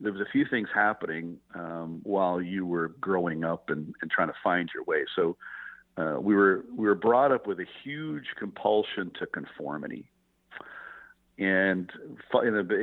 there 0.00 0.10
was 0.10 0.22
a 0.22 0.30
few 0.32 0.46
things 0.48 0.68
happening 0.74 1.36
um, 1.54 2.00
while 2.02 2.40
you 2.40 2.64
were 2.64 2.88
growing 2.98 3.44
up 3.44 3.68
and, 3.68 3.94
and 4.00 4.10
trying 4.10 4.28
to 4.28 4.34
find 4.42 4.70
your 4.74 4.84
way. 4.84 5.04
So 5.14 5.36
uh, 5.98 6.16
we 6.18 6.34
were 6.34 6.64
we 6.74 6.86
were 6.86 6.94
brought 6.94 7.30
up 7.30 7.46
with 7.46 7.60
a 7.60 7.66
huge 7.84 8.24
compulsion 8.38 9.10
to 9.18 9.26
conformity, 9.26 10.10
and 11.36 11.90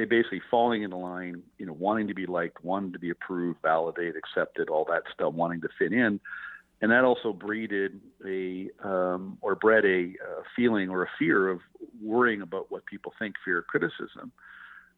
basically 0.08 0.42
falling 0.52 0.84
into 0.84 0.98
line, 0.98 1.42
you 1.58 1.66
know, 1.66 1.74
wanting 1.74 2.08
to 2.10 2.14
be 2.14 2.28
liked, 2.28 2.64
wanting 2.64 2.94
to 2.94 3.00
be 3.00 3.10
approved, 3.10 3.60
validated, 3.64 4.16
accepted, 4.18 4.70
all 4.70 4.86
that 4.90 5.04
stuff, 5.12 5.34
wanting 5.34 5.62
to 5.62 5.70
fit 5.80 5.94
in, 5.94 6.20
and 6.82 6.92
that 6.92 7.04
also 7.04 7.34
breeded 7.34 8.00
a 8.26 8.70
um, 8.84 9.38
or 9.42 9.56
bred 9.56 9.86
a 9.86 10.14
uh, 10.24 10.42
feeling 10.56 10.90
or 10.90 11.04
a 11.04 11.10
fear 11.18 11.50
of 11.50 11.60
worrying 12.02 12.42
about 12.42 12.72
what 12.72 12.86
people 12.86 13.14
think, 13.18 13.36
fear 13.44 13.60
of 13.60 13.68
criticism. 13.68 14.32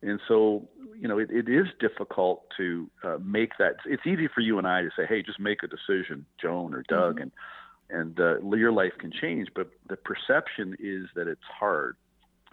And 0.02 0.20
so, 0.28 0.68
you 0.98 1.08
know, 1.08 1.20
it, 1.20 1.30
it 1.30 1.50
is 1.50 1.68
difficult 1.80 2.46
to 2.58 2.90
uh, 3.04 3.18
make 3.22 3.52
that. 3.60 3.78
It's 3.86 4.06
easy 4.06 4.30
for 4.34 4.42
you 4.42 4.58
and 4.58 4.68
I 4.68 4.82
to 4.82 4.90
say, 4.96 5.06
"Hey, 5.06 5.22
just 5.22 5.40
make 5.40 5.60
a 5.64 5.68
decision, 5.68 6.26
Joan 6.42 6.74
or 6.74 6.84
Doug," 6.88 7.16
mm-hmm. 7.16 7.24
and 7.24 7.32
and 7.90 8.20
uh, 8.20 8.56
your 8.56 8.72
life 8.72 8.94
can 8.98 9.12
change. 9.12 9.50
But 9.54 9.70
the 9.88 9.98
perception 9.98 10.76
is 10.80 11.08
that 11.16 11.28
it's 11.28 11.42
hard, 11.60 11.98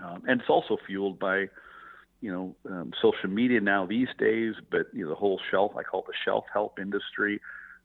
um, 0.04 0.22
and 0.26 0.40
it's 0.40 0.50
also 0.50 0.76
fueled 0.86 1.18
by, 1.20 1.46
you 2.20 2.32
know, 2.32 2.56
um, 2.68 2.92
social 3.00 3.30
media 3.30 3.60
now 3.60 3.86
these 3.86 4.08
days. 4.18 4.54
But 4.70 4.86
you 4.92 5.04
know, 5.04 5.10
the 5.10 5.16
whole 5.16 5.40
shelf, 5.50 5.72
I 5.76 5.84
call 5.84 6.00
it 6.00 6.06
the 6.06 6.14
shelf 6.24 6.44
help 6.52 6.80
industry. 6.80 7.40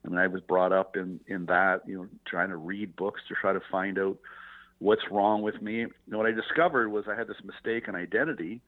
I 0.05 0.09
mean, 0.09 0.17
I 0.17 0.27
was 0.27 0.41
brought 0.41 0.71
up 0.71 0.95
in 0.95 1.19
in 1.27 1.45
that, 1.47 1.81
you 1.87 1.97
know, 1.97 2.07
trying 2.25 2.49
to 2.49 2.57
read 2.57 2.95
books 2.95 3.21
to 3.27 3.35
try 3.35 3.53
to 3.53 3.61
find 3.71 3.99
out 3.99 4.17
what's 4.79 5.03
wrong 5.11 5.41
with 5.41 5.61
me. 5.61 5.79
You 5.79 5.91
know, 6.07 6.17
what 6.17 6.27
I 6.27 6.31
discovered 6.31 6.89
was 6.89 7.05
I 7.07 7.15
had 7.15 7.27
this 7.27 7.41
mistaken 7.43 7.95
identity 7.95 8.61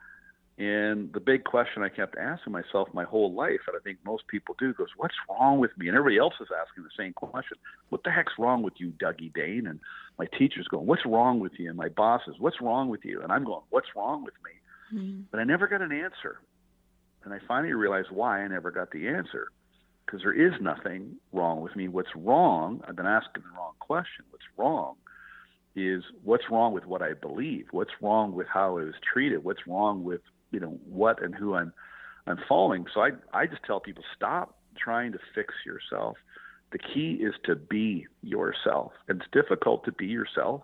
and 0.59 1.11
the 1.13 1.19
big 1.19 1.45
question 1.45 1.81
I 1.81 1.89
kept 1.89 2.15
asking 2.15 2.53
myself 2.53 2.87
my 2.93 3.05
whole 3.05 3.33
life, 3.33 3.61
and 3.67 3.75
I 3.75 3.79
think 3.83 3.97
most 4.05 4.27
people 4.27 4.55
do, 4.59 4.71
goes, 4.73 4.89
"What's 4.97 5.15
wrong 5.27 5.57
with 5.59 5.75
me?" 5.79 5.87
And 5.87 5.97
everybody 5.97 6.19
else 6.19 6.35
is 6.39 6.49
asking 6.55 6.83
the 6.83 6.91
same 6.95 7.13
question: 7.13 7.57
"What 7.89 8.03
the 8.03 8.11
heck's 8.11 8.33
wrong 8.37 8.61
with 8.61 8.73
you, 8.77 8.91
Dougie 8.91 9.33
Dane?" 9.33 9.65
And 9.65 9.79
my 10.19 10.27
teacher's 10.37 10.67
going, 10.67 10.85
"What's 10.85 11.07
wrong 11.07 11.39
with 11.39 11.53
you?" 11.57 11.69
And 11.69 11.77
my 11.77 11.89
bosses, 11.89 12.35
"What's 12.37 12.61
wrong 12.61 12.89
with 12.89 13.03
you?" 13.03 13.23
And 13.23 13.31
I'm 13.31 13.43
going, 13.43 13.63
"What's 13.71 13.95
wrong 13.95 14.23
with 14.23 14.35
me?" 14.43 14.99
Mm-hmm. 14.99 15.21
But 15.31 15.39
I 15.39 15.43
never 15.43 15.67
got 15.67 15.81
an 15.81 15.91
answer, 15.91 16.39
and 17.23 17.33
I 17.33 17.39
finally 17.47 17.73
realized 17.73 18.11
why 18.11 18.43
I 18.43 18.47
never 18.47 18.69
got 18.69 18.91
the 18.91 19.07
answer, 19.07 19.47
because 20.05 20.21
there 20.21 20.33
is 20.33 20.53
nothing 20.61 21.15
wrong 21.31 21.61
with 21.61 21.75
me. 21.75 21.87
What's 21.87 22.15
wrong? 22.15 22.81
I've 22.87 22.95
been 22.95 23.05
asking 23.05 23.43
the 23.43 23.57
wrong 23.57 23.73
question. 23.79 24.25
What's 24.29 24.43
wrong? 24.57 24.95
Is 25.75 26.03
what's 26.23 26.43
wrong 26.51 26.73
with 26.73 26.85
what 26.85 27.01
I 27.01 27.13
believe? 27.13 27.65
What's 27.71 27.91
wrong 28.01 28.33
with 28.33 28.47
how 28.47 28.77
I 28.77 28.83
was 28.83 28.93
treated? 29.11 29.43
What's 29.43 29.65
wrong 29.67 30.03
with 30.03 30.21
you 30.51 30.59
know 30.59 30.77
what 30.85 31.23
and 31.23 31.33
who 31.33 31.55
I'm 31.55 31.73
I'm 32.27 32.37
following. 32.47 32.85
So 32.93 33.01
I 33.01 33.11
I 33.33 33.47
just 33.47 33.63
tell 33.63 33.79
people 33.79 34.03
stop 34.15 34.55
trying 34.77 35.11
to 35.13 35.19
fix 35.33 35.53
yourself. 35.65 36.17
The 36.71 36.77
key 36.77 37.19
is 37.21 37.33
to 37.45 37.55
be 37.55 38.05
yourself. 38.21 38.91
And 39.07 39.21
it's 39.21 39.29
difficult 39.31 39.83
to 39.85 39.91
be 39.91 40.05
yourself 40.05 40.61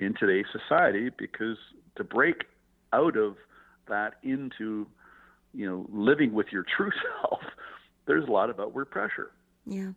in 0.00 0.14
today's 0.18 0.46
society 0.52 1.10
because 1.16 1.58
to 1.96 2.04
break 2.04 2.44
out 2.92 3.16
of 3.16 3.36
that 3.88 4.14
into 4.22 4.86
you 5.52 5.68
know 5.68 5.86
living 5.92 6.32
with 6.32 6.46
your 6.52 6.64
true 6.76 6.90
self 7.20 7.40
there's 8.08 8.26
a 8.26 8.32
lot 8.32 8.50
of 8.50 8.58
outward 8.58 8.86
pressure 8.86 9.30
yeah 9.66 9.92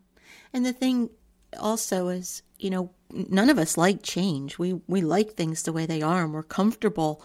and 0.52 0.64
the 0.64 0.72
thing 0.72 1.10
also 1.58 2.08
is 2.08 2.42
you 2.58 2.70
know 2.70 2.90
none 3.10 3.50
of 3.50 3.58
us 3.58 3.76
like 3.76 4.02
change 4.02 4.58
we 4.58 4.74
we 4.86 5.00
like 5.00 5.32
things 5.32 5.64
the 5.64 5.72
way 5.72 5.84
they 5.84 6.00
are 6.00 6.22
and 6.22 6.32
we're 6.32 6.42
comfortable 6.42 7.22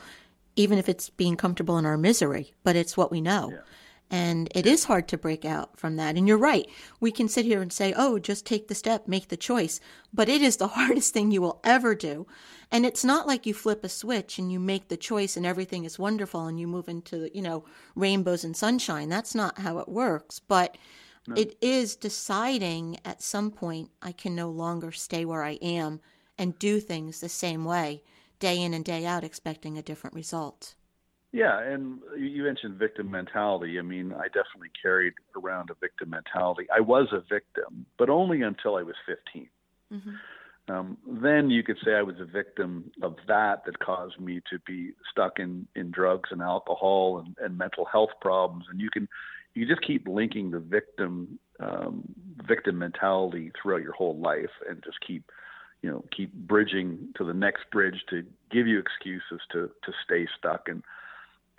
even 0.57 0.79
if 0.79 0.89
it's 0.89 1.09
being 1.11 1.37
comfortable 1.37 1.77
in 1.77 1.85
our 1.85 1.97
misery, 1.97 2.53
but 2.63 2.75
it's 2.75 2.97
what 2.97 3.11
we 3.11 3.21
know. 3.21 3.51
Yeah. 3.53 3.59
And 4.09 4.47
it 4.55 4.65
is 4.65 4.85
hard 4.85 5.07
to 5.09 5.17
break 5.17 5.43
out 5.43 5.77
from 5.77 5.97
that. 5.97 6.15
And 6.15 6.27
you're 6.27 6.37
right. 6.37 6.65
We 6.99 7.11
can 7.11 7.27
sit 7.27 7.45
here 7.45 7.61
and 7.61 7.73
say, 7.73 7.93
oh, 7.97 8.19
just 8.19 8.45
take 8.45 8.69
the 8.69 8.75
step, 8.75 9.07
make 9.07 9.27
the 9.27 9.35
choice. 9.35 9.81
But 10.13 10.29
it 10.29 10.41
is 10.41 10.57
the 10.57 10.67
hardest 10.79 11.13
thing 11.13 11.31
you 11.31 11.41
will 11.41 11.59
ever 11.63 11.93
do. 11.93 12.25
And 12.71 12.85
it's 12.85 13.03
not 13.03 13.27
like 13.27 13.45
you 13.45 13.53
flip 13.53 13.83
a 13.83 13.89
switch 13.89 14.39
and 14.39 14.51
you 14.51 14.59
make 14.59 14.87
the 14.87 14.97
choice 14.97 15.35
and 15.35 15.45
everything 15.45 15.83
is 15.83 15.99
wonderful 15.99 16.45
and 16.45 16.59
you 16.59 16.67
move 16.67 16.87
into, 16.87 17.29
you 17.35 17.41
know, 17.41 17.65
rainbows 17.95 18.43
and 18.43 18.55
sunshine. 18.55 19.09
That's 19.09 19.35
not 19.35 19.59
how 19.59 19.79
it 19.79 19.89
works. 19.89 20.39
But 20.39 20.77
no. 21.27 21.35
it 21.35 21.57
is 21.61 21.95
deciding 21.95 22.99
at 23.03 23.21
some 23.21 23.51
point, 23.51 23.91
I 24.01 24.13
can 24.13 24.35
no 24.35 24.49
longer 24.49 24.91
stay 24.91 25.25
where 25.25 25.43
I 25.43 25.53
am 25.61 25.99
and 26.37 26.57
do 26.59 26.79
things 26.79 27.19
the 27.19 27.29
same 27.29 27.65
way 27.65 28.03
day 28.39 28.61
in 28.61 28.73
and 28.73 28.85
day 28.85 29.05
out 29.05 29.23
expecting 29.23 29.77
a 29.77 29.81
different 29.81 30.15
result. 30.15 30.75
Yeah, 31.33 31.59
and 31.59 31.99
you 32.17 32.43
mentioned 32.43 32.79
victim 32.79 33.11
mentality. 33.11 33.79
I 33.79 33.81
mean, 33.81 34.13
I 34.13 34.27
definitely 34.27 34.71
carried 34.81 35.13
around 35.35 35.69
a 35.69 35.75
victim 35.79 36.09
mentality. 36.09 36.67
I 36.75 36.79
was 36.79 37.07
a 37.11 37.19
victim, 37.19 37.85
but 37.97 38.09
only 38.09 38.41
until 38.41 38.75
I 38.75 38.83
was 38.83 38.95
15. 39.05 39.49
Mm-hmm. 39.93 40.09
Um, 40.69 40.97
then 41.21 41.49
you 41.49 41.63
could 41.63 41.77
say 41.83 41.93
I 41.93 42.01
was 42.01 42.15
a 42.19 42.25
victim 42.25 42.91
of 43.01 43.15
that 43.27 43.65
that 43.65 43.79
caused 43.79 44.19
me 44.19 44.41
to 44.49 44.59
be 44.65 44.91
stuck 45.11 45.39
in, 45.39 45.67
in 45.75 45.91
drugs 45.91 46.29
and 46.31 46.41
alcohol 46.41 47.19
and, 47.19 47.35
and 47.39 47.57
mental 47.57 47.85
health 47.85 48.09
problems. 48.19 48.65
And 48.69 48.79
you 48.81 48.89
can 48.89 49.07
you 49.53 49.65
just 49.65 49.81
keep 49.81 50.07
linking 50.07 50.51
the 50.51 50.59
victim 50.59 51.39
um, 51.59 52.03
victim 52.47 52.77
mentality 52.77 53.51
throughout 53.59 53.81
your 53.81 53.93
whole 53.93 54.17
life 54.17 54.51
and 54.69 54.83
just 54.83 54.97
keep 55.05 55.23
you 55.81 55.89
know 55.89 56.03
keep 56.15 56.31
bridging 56.33 57.09
to 57.17 57.23
the 57.23 57.33
next 57.33 57.63
bridge 57.71 58.03
to 58.09 58.23
give 58.51 58.67
you 58.67 58.79
excuses 58.79 59.41
to 59.51 59.69
to 59.83 59.91
stay 60.05 60.27
stuck 60.37 60.67
and 60.67 60.83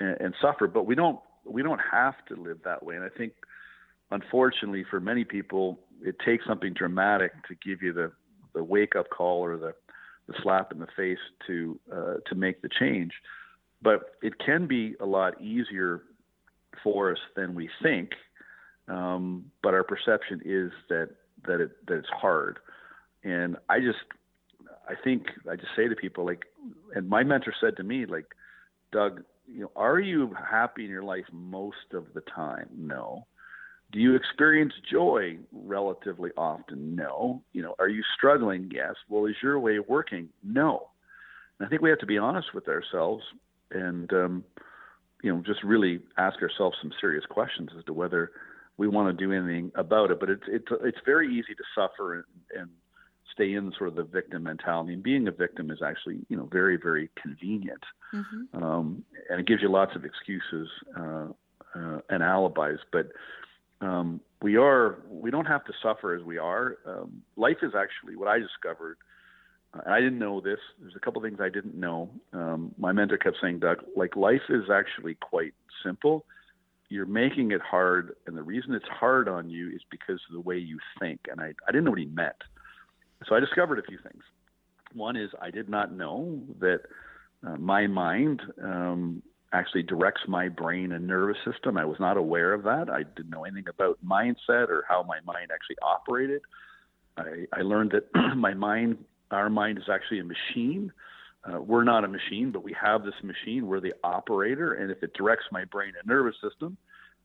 and, 0.01 0.17
and 0.21 0.35
suffer 0.41 0.67
but 0.67 0.85
we 0.87 0.95
don't 0.95 1.21
we 1.45 1.63
don't 1.63 1.81
have 1.91 2.15
to 2.27 2.37
live 2.37 2.59
that 2.65 2.83
way. 2.83 2.97
And 2.97 3.05
i 3.05 3.09
think 3.09 3.33
unfortunately 4.11 4.85
for 4.89 5.01
many 5.01 5.25
people 5.25 5.79
it 6.03 6.17
takes 6.25 6.47
something 6.47 6.73
dramatic 6.73 7.33
to 7.49 7.55
give 7.55 7.83
you 7.83 7.93
the 7.93 8.13
the 8.55 8.63
wake 8.63 8.97
up 8.97 9.11
call 9.11 9.41
or 9.41 9.57
the 9.57 9.75
the 10.27 10.35
slap 10.43 10.73
in 10.73 10.79
the 10.79 10.89
face 10.97 11.19
to 11.47 11.79
uh, 11.93 12.15
to 12.27 12.35
make 12.35 12.61
the 12.63 12.69
change. 12.79 13.13
But 13.81 14.15
it 14.23 14.35
can 14.45 14.67
be 14.67 14.95
a 15.01 15.07
lot 15.07 15.41
easier 15.41 16.03
for 16.83 17.13
us 17.13 17.19
than 17.37 17.55
we 17.55 17.71
think 17.83 18.11
um, 18.89 19.45
but 19.63 19.75
our 19.75 19.85
perception 19.85 20.41
is 20.45 20.73
that 20.89 21.11
that 21.47 21.61
it 21.61 21.87
that 21.87 21.99
it's 21.99 22.09
hard. 22.09 22.59
And 23.23 23.57
I 23.69 23.81
just, 23.81 23.99
I 24.89 24.95
think 25.03 25.27
I 25.51 25.57
just 25.57 25.69
say 25.77 25.89
to 25.89 25.95
people 25.95 26.25
like, 26.25 26.45
and 26.95 27.09
my 27.09 27.23
mentor 27.23 27.53
said 27.61 27.77
to 27.77 27.83
me 27.83 28.07
like, 28.07 28.27
Doug, 28.93 29.23
you 29.51 29.61
know, 29.63 29.71
are 29.77 29.99
you 29.99 30.35
happy 30.51 30.85
in 30.85 30.91
your 30.91 31.03
life 31.03 31.25
most 31.33 31.93
of 31.93 32.07
the 32.15 32.21
time? 32.23 32.69
No. 32.77 33.27
Do 33.91 34.01
you 34.01 34.15
experience 34.15 34.75
joy 34.91 35.39
relatively 35.53 36.31
often? 36.37 36.95
No. 36.95 37.43
You 37.53 37.63
know, 37.63 37.75
are 37.79 37.89
you 37.89 38.03
struggling? 38.17 38.71
Yes. 38.73 38.95
Well, 39.09 39.27
is 39.27 39.37
your 39.43 39.59
way 39.59 39.79
working? 39.79 40.29
No. 40.45 40.91
And 41.59 41.67
I 41.67 41.71
think 41.71 41.83
we 41.83 41.91
have 41.91 41.99
to 42.01 42.07
be 42.07 42.19
honest 42.19 42.55
with 42.55 42.69
ourselves 42.69 43.25
and, 43.71 44.13
um, 44.13 44.45
you 45.23 45.35
know, 45.35 45.43
just 45.45 45.65
really 45.65 46.01
ask 46.19 46.41
ourselves 46.43 46.77
some 46.81 46.93
serious 47.01 47.25
questions 47.27 47.71
as 47.77 47.85
to 47.87 47.93
whether 47.93 48.31
we 48.77 48.87
want 48.87 49.09
to 49.09 49.27
do 49.27 49.33
anything 49.33 49.73
about 49.75 50.11
it. 50.11 50.21
But 50.21 50.31
it's 50.31 50.45
it's 50.47 50.69
it's 50.83 50.99
very 51.05 51.29
easy 51.29 51.55
to 51.55 51.65
suffer 51.75 52.15
and, 52.15 52.25
and 52.57 52.69
stay 53.39 53.55
in 53.55 53.73
sort 53.79 53.89
of 53.89 53.95
the 53.95 54.03
victim 54.03 54.43
mentality. 54.43 54.93
And 54.93 55.03
being 55.03 55.29
a 55.29 55.31
victim 55.31 55.71
is 55.71 55.79
actually, 55.81 56.19
you 56.29 56.37
know, 56.37 56.49
very, 56.51 56.77
very 56.77 57.09
convenient. 57.21 57.83
Mm-hmm. 58.13 58.63
Um, 58.63 59.05
and 59.31 59.41
it 59.41 59.47
gives 59.47 59.63
you 59.63 59.71
lots 59.71 59.95
of 59.95 60.05
excuses 60.05 60.69
uh, 60.99 61.29
uh, 61.75 62.01
and 62.11 62.23
alibis. 62.23 62.81
But 62.93 63.13
um, 63.81 64.21
we 64.43 64.57
are, 64.57 64.99
we 65.09 65.31
don't 65.31 65.47
have 65.47 65.65
to 65.67 65.73
suffer 65.83 66.15
as 66.15 66.25
we 66.25 66.39
are. 66.39 66.79
Um, 66.85 67.23
life 67.37 67.59
is 67.63 67.73
actually 67.77 68.17
what 68.17 68.29
I 68.29 68.41
discovered. 68.41 68.99
Uh, 69.73 69.83
and 69.85 69.95
I 69.95 70.01
didn't 70.01 70.19
know 70.19 70.41
this. 70.41 70.59
There's 70.81 70.97
a 70.97 71.01
couple 71.01 71.23
things 71.23 71.39
I 71.41 71.49
didn't 71.49 71.77
know. 71.77 72.11
Um, 72.33 72.75
my 72.77 72.93
mentor 72.93 73.19
kept 73.19 73.37
saying, 73.41 73.61
Doug, 73.61 73.79
like 73.95 74.17
life 74.17 74.43
is 74.49 74.65
actually 74.73 75.15
quite 75.15 75.55
simple. 75.85 76.25
You're 76.89 77.07
making 77.07 77.51
it 77.51 77.61
hard, 77.61 78.17
and 78.27 78.35
the 78.35 78.43
reason 78.43 78.73
it's 78.73 78.89
hard 78.89 79.29
on 79.29 79.51
you 79.51 79.69
is 79.69 79.83
because 79.91 80.21
of 80.29 80.33
the 80.33 80.41
way 80.41 80.57
you 80.57 80.79
think. 80.99 81.21
And 81.31 81.39
I, 81.39 81.53
I 81.69 81.71
didn't 81.71 81.85
know 81.85 81.91
what 81.91 82.01
he 82.01 82.07
meant. 82.07 82.35
So 83.27 83.35
I 83.35 83.41
discovered 83.41 83.79
a 83.79 83.83
few 83.83 83.99
things. 83.99 84.23
One 84.95 85.17
is 85.17 85.31
I 85.41 85.51
did 85.51 85.69
not 85.69 85.93
know 85.93 86.41
that 86.61 86.81
uh, 87.47 87.57
my 87.57 87.87
mind 87.87 88.41
um, 88.63 89.23
actually 89.53 89.83
directs 89.83 90.23
my 90.29 90.49
brain 90.49 90.93
and 90.93 91.07
nervous 91.07 91.37
system. 91.51 91.77
I 91.77 91.85
was 91.85 91.99
not 91.99 92.17
aware 92.17 92.53
of 92.53 92.63
that. 92.65 92.89
I 92.91 93.03
didn't 93.03 93.31
know 93.31 93.45
anything 93.45 93.69
about 93.69 93.99
mindset 94.05 94.69
or 94.69 94.85
how 94.89 95.03
my 95.03 95.21
mind 95.25 95.51
actually 95.53 95.77
operated. 95.83 96.43
I, 97.17 97.47
I 97.53 97.63
learned 97.63 97.93
that 97.93 98.09
my 98.37 98.55
mind, 98.55 98.99
our 99.31 99.51
mind, 99.51 99.79
is 99.79 99.85
actually 99.93 100.21
a 100.21 100.25
machine. 100.25 100.93
Uh, 101.45 101.61
we're 101.61 101.85
not 101.85 102.05
a 102.05 102.09
machine, 102.09 102.51
but 102.53 102.63
we 102.63 102.75
have 102.81 103.05
this 103.05 103.15
machine. 103.23 103.67
We're 103.67 103.81
the 103.81 103.95
operator, 104.05 104.75
and 104.75 104.91
if 104.91 105.03
it 105.03 105.15
directs 105.15 105.45
my 105.51 105.65
brain 105.65 105.93
and 105.99 106.07
nervous 106.07 106.35
system, 106.43 106.77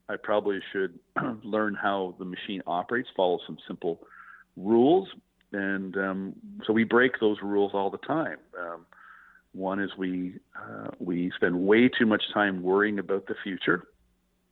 I 0.08 0.16
probably 0.22 0.60
should 0.72 0.98
learn 1.42 1.74
how 1.74 2.14
the 2.18 2.24
machine 2.24 2.62
operates, 2.66 3.08
follow 3.16 3.38
some 3.46 3.58
simple 3.66 4.00
rules, 4.56 5.08
and 5.54 5.96
um, 5.96 6.34
so 6.66 6.72
we 6.72 6.84
break 6.84 7.20
those 7.20 7.38
rules 7.42 7.72
all 7.74 7.90
the 7.90 7.98
time. 7.98 8.38
Um, 8.58 8.86
one 9.52 9.80
is 9.80 9.90
we 9.96 10.34
uh, 10.56 10.88
we 10.98 11.30
spend 11.36 11.58
way 11.66 11.88
too 11.88 12.06
much 12.06 12.22
time 12.34 12.62
worrying 12.62 12.98
about 12.98 13.26
the 13.26 13.36
future, 13.42 13.84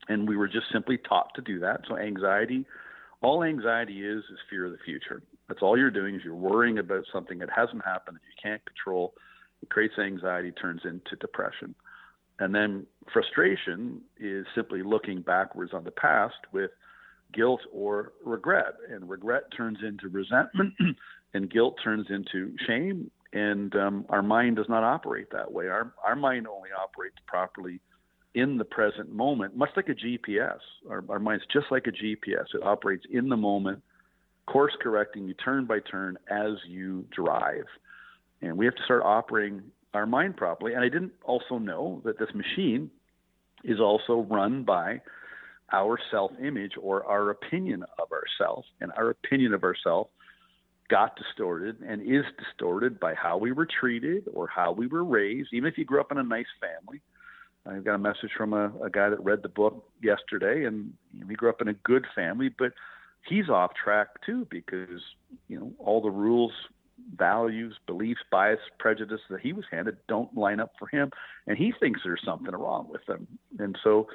and 0.08 0.28
we 0.28 0.36
were 0.36 0.48
just 0.48 0.66
simply 0.72 0.98
taught 0.98 1.34
to 1.34 1.42
do 1.42 1.58
that. 1.60 1.80
So 1.88 1.96
anxiety, 1.96 2.64
all 3.20 3.42
anxiety 3.42 4.06
is 4.06 4.24
is 4.24 4.38
fear 4.48 4.66
of 4.66 4.72
the 4.72 4.78
future. 4.84 5.22
That's 5.48 5.60
all 5.60 5.76
you're 5.76 5.90
doing 5.90 6.14
is 6.14 6.22
you're 6.24 6.34
worrying 6.34 6.78
about 6.78 7.04
something 7.12 7.38
that 7.40 7.50
hasn't 7.54 7.84
happened 7.84 8.16
that 8.16 8.22
you 8.22 8.50
can't 8.50 8.62
control. 8.64 9.14
It 9.60 9.70
creates 9.70 9.98
anxiety, 9.98 10.52
turns 10.52 10.82
into 10.84 11.16
depression. 11.20 11.74
And 12.38 12.54
then 12.54 12.86
frustration 13.12 14.00
is 14.18 14.46
simply 14.54 14.82
looking 14.82 15.20
backwards 15.20 15.72
on 15.74 15.84
the 15.84 15.90
past 15.90 16.34
with 16.52 16.70
guilt 17.32 17.60
or 17.72 18.12
regret. 18.24 18.74
And 18.90 19.08
regret 19.08 19.44
turns 19.56 19.78
into 19.86 20.08
resentment, 20.08 20.74
and 21.34 21.50
guilt 21.50 21.76
turns 21.82 22.06
into 22.10 22.54
shame. 22.66 23.10
And 23.32 23.74
um, 23.76 24.04
our 24.10 24.22
mind 24.22 24.56
does 24.56 24.68
not 24.68 24.84
operate 24.84 25.28
that 25.32 25.50
way. 25.50 25.68
Our, 25.68 25.92
our 26.04 26.16
mind 26.16 26.46
only 26.46 26.68
operates 26.78 27.16
properly 27.26 27.80
in 28.34 28.58
the 28.58 28.64
present 28.64 29.12
moment, 29.12 29.56
much 29.56 29.70
like 29.76 29.88
a 29.88 29.94
GPS. 29.94 30.58
Our, 30.88 31.04
our 31.08 31.18
mind's 31.18 31.44
just 31.52 31.66
like 31.70 31.86
a 31.86 31.90
GPS, 31.90 32.46
it 32.54 32.62
operates 32.62 33.04
in 33.10 33.28
the 33.28 33.36
moment, 33.36 33.82
course 34.46 34.72
correcting 34.80 35.26
you 35.28 35.34
turn 35.34 35.66
by 35.66 35.78
turn 35.80 36.16
as 36.30 36.52
you 36.66 37.04
drive. 37.14 37.64
And 38.40 38.56
we 38.56 38.64
have 38.64 38.74
to 38.74 38.82
start 38.84 39.02
operating 39.04 39.62
our 39.94 40.06
mind 40.06 40.36
properly. 40.36 40.72
And 40.72 40.82
I 40.82 40.88
didn't 40.88 41.12
also 41.24 41.58
know 41.58 42.02
that 42.04 42.18
this 42.18 42.28
machine 42.34 42.90
is 43.64 43.80
also 43.80 44.26
run 44.28 44.64
by 44.64 45.00
our 45.72 45.98
self 46.10 46.32
image 46.42 46.72
or 46.80 47.04
our 47.06 47.30
opinion 47.30 47.84
of 47.98 48.08
ourselves. 48.12 48.68
And 48.80 48.92
our 48.96 49.10
opinion 49.10 49.54
of 49.54 49.64
ourselves 49.64 50.10
got 50.88 51.16
distorted 51.16 51.80
and 51.80 52.02
is 52.02 52.24
distorted 52.38 53.00
by 53.00 53.14
how 53.14 53.38
we 53.38 53.52
were 53.52 53.66
treated 53.66 54.28
or 54.34 54.46
how 54.46 54.72
we 54.72 54.86
were 54.86 55.04
raised. 55.04 55.48
Even 55.52 55.68
if 55.70 55.78
you 55.78 55.84
grew 55.84 56.00
up 56.00 56.12
in 56.12 56.18
a 56.18 56.22
nice 56.22 56.46
family, 56.60 57.00
I 57.64 57.78
got 57.78 57.94
a 57.94 57.98
message 57.98 58.30
from 58.36 58.52
a, 58.52 58.72
a 58.84 58.90
guy 58.90 59.08
that 59.08 59.22
read 59.22 59.42
the 59.42 59.48
book 59.48 59.88
yesterday, 60.02 60.64
and 60.64 60.92
he 61.28 61.34
grew 61.34 61.48
up 61.48 61.60
in 61.60 61.68
a 61.68 61.74
good 61.74 62.04
family, 62.14 62.50
but 62.58 62.72
he's 63.28 63.48
off 63.48 63.72
track 63.74 64.08
too 64.26 64.46
because 64.50 65.00
you 65.48 65.58
know 65.58 65.72
all 65.78 66.02
the 66.02 66.10
rules 66.10 66.52
values, 67.16 67.74
beliefs, 67.86 68.20
bias, 68.30 68.60
prejudice 68.78 69.20
that 69.30 69.40
he 69.40 69.52
was 69.52 69.64
handed 69.70 69.96
don't 70.08 70.36
line 70.36 70.60
up 70.60 70.72
for 70.78 70.88
him, 70.88 71.10
and 71.46 71.56
he 71.56 71.72
thinks 71.80 72.00
there's 72.04 72.22
something 72.24 72.54
wrong 72.54 72.86
with 72.88 73.04
them. 73.06 73.26
And 73.58 73.76
so 73.82 74.08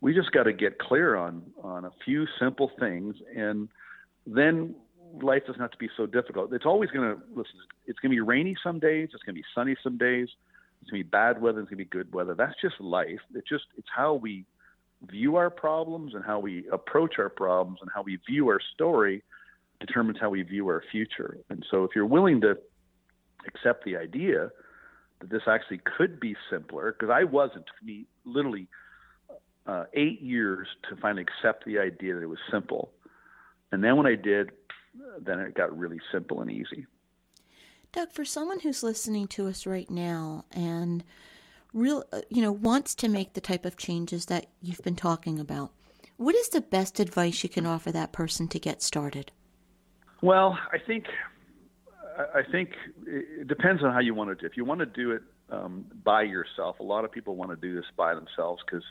we 0.00 0.14
just 0.14 0.32
got 0.32 0.44
to 0.44 0.52
get 0.52 0.78
clear 0.78 1.16
on 1.16 1.42
on 1.62 1.84
a 1.84 1.90
few 2.04 2.26
simple 2.38 2.70
things, 2.78 3.16
and 3.36 3.68
then 4.26 4.74
life 5.22 5.42
doesn't 5.46 5.60
have 5.60 5.70
to 5.72 5.78
be 5.78 5.90
so 5.96 6.06
difficult. 6.06 6.52
It's 6.52 6.66
always 6.66 6.90
going 6.90 7.14
to 7.14 7.20
listen. 7.30 7.54
It's 7.86 7.98
going 7.98 8.10
to 8.10 8.16
be 8.16 8.20
rainy 8.20 8.56
some 8.62 8.78
days. 8.78 9.10
It's 9.12 9.22
going 9.22 9.34
to 9.34 9.40
be 9.40 9.46
sunny 9.54 9.76
some 9.82 9.98
days. 9.98 10.28
It's 10.80 10.90
going 10.90 11.02
to 11.02 11.04
be 11.04 11.10
bad 11.10 11.40
weather. 11.40 11.60
It's 11.60 11.68
going 11.68 11.78
to 11.78 11.84
be 11.84 11.90
good 11.90 12.12
weather. 12.12 12.34
That's 12.34 12.54
just 12.60 12.80
life. 12.80 13.20
It's 13.34 13.48
just 13.48 13.64
it's 13.76 13.88
how 13.94 14.14
we 14.14 14.44
view 15.10 15.36
our 15.36 15.50
problems 15.50 16.14
and 16.14 16.24
how 16.24 16.38
we 16.38 16.66
approach 16.70 17.14
our 17.18 17.28
problems 17.28 17.78
and 17.82 17.90
how 17.94 18.02
we 18.02 18.18
view 18.28 18.48
our 18.48 18.60
story 18.74 19.22
determines 19.80 20.18
how 20.20 20.30
we 20.30 20.42
view 20.42 20.68
our 20.68 20.82
future. 20.92 21.38
And 21.48 21.64
so 21.70 21.84
if 21.84 21.90
you're 21.94 22.06
willing 22.06 22.40
to 22.42 22.58
accept 23.46 23.84
the 23.84 23.96
idea 23.96 24.50
that 25.20 25.30
this 25.30 25.42
actually 25.46 25.80
could 25.96 26.20
be 26.20 26.36
simpler, 26.50 26.92
because 26.92 27.12
I 27.12 27.24
wasn't, 27.24 27.64
me, 27.82 28.06
literally 28.24 28.68
uh, 29.70 29.84
eight 29.94 30.20
years 30.20 30.66
to 30.88 30.96
finally 30.96 31.22
accept 31.22 31.64
the 31.64 31.78
idea 31.78 32.14
that 32.14 32.22
it 32.22 32.28
was 32.28 32.40
simple. 32.50 32.90
And 33.70 33.84
then 33.84 33.96
when 33.96 34.06
I 34.06 34.16
did, 34.16 34.50
then 35.20 35.38
it 35.38 35.54
got 35.54 35.76
really 35.76 36.00
simple 36.10 36.40
and 36.40 36.50
easy. 36.50 36.86
Doug, 37.92 38.10
for 38.10 38.24
someone 38.24 38.60
who's 38.60 38.82
listening 38.82 39.28
to 39.28 39.46
us 39.46 39.66
right 39.66 39.88
now 39.88 40.44
and 40.50 41.04
real, 41.72 42.02
uh, 42.12 42.22
you 42.28 42.42
know, 42.42 42.50
wants 42.50 42.96
to 42.96 43.08
make 43.08 43.34
the 43.34 43.40
type 43.40 43.64
of 43.64 43.76
changes 43.76 44.26
that 44.26 44.46
you've 44.60 44.82
been 44.82 44.96
talking 44.96 45.38
about, 45.38 45.70
what 46.16 46.34
is 46.34 46.48
the 46.48 46.60
best 46.60 46.98
advice 46.98 47.44
you 47.44 47.48
can 47.48 47.64
offer 47.64 47.92
that 47.92 48.12
person 48.12 48.48
to 48.48 48.58
get 48.58 48.82
started? 48.82 49.30
Well, 50.20 50.58
I 50.72 50.78
think 50.78 51.06
I 52.34 52.42
think 52.42 52.70
it 53.06 53.48
depends 53.48 53.82
on 53.82 53.92
how 53.92 54.00
you 54.00 54.14
want 54.14 54.30
to 54.30 54.34
do. 54.34 54.44
it. 54.44 54.50
If 54.50 54.56
you 54.56 54.64
want 54.64 54.80
to 54.80 54.86
do 54.86 55.12
it 55.12 55.22
um, 55.48 55.86
by 56.04 56.22
yourself, 56.22 56.78
a 56.80 56.82
lot 56.82 57.04
of 57.04 57.12
people 57.12 57.36
want 57.36 57.50
to 57.50 57.56
do 57.56 57.74
this 57.74 57.86
by 57.96 58.14
themselves 58.14 58.62
because 58.66 58.84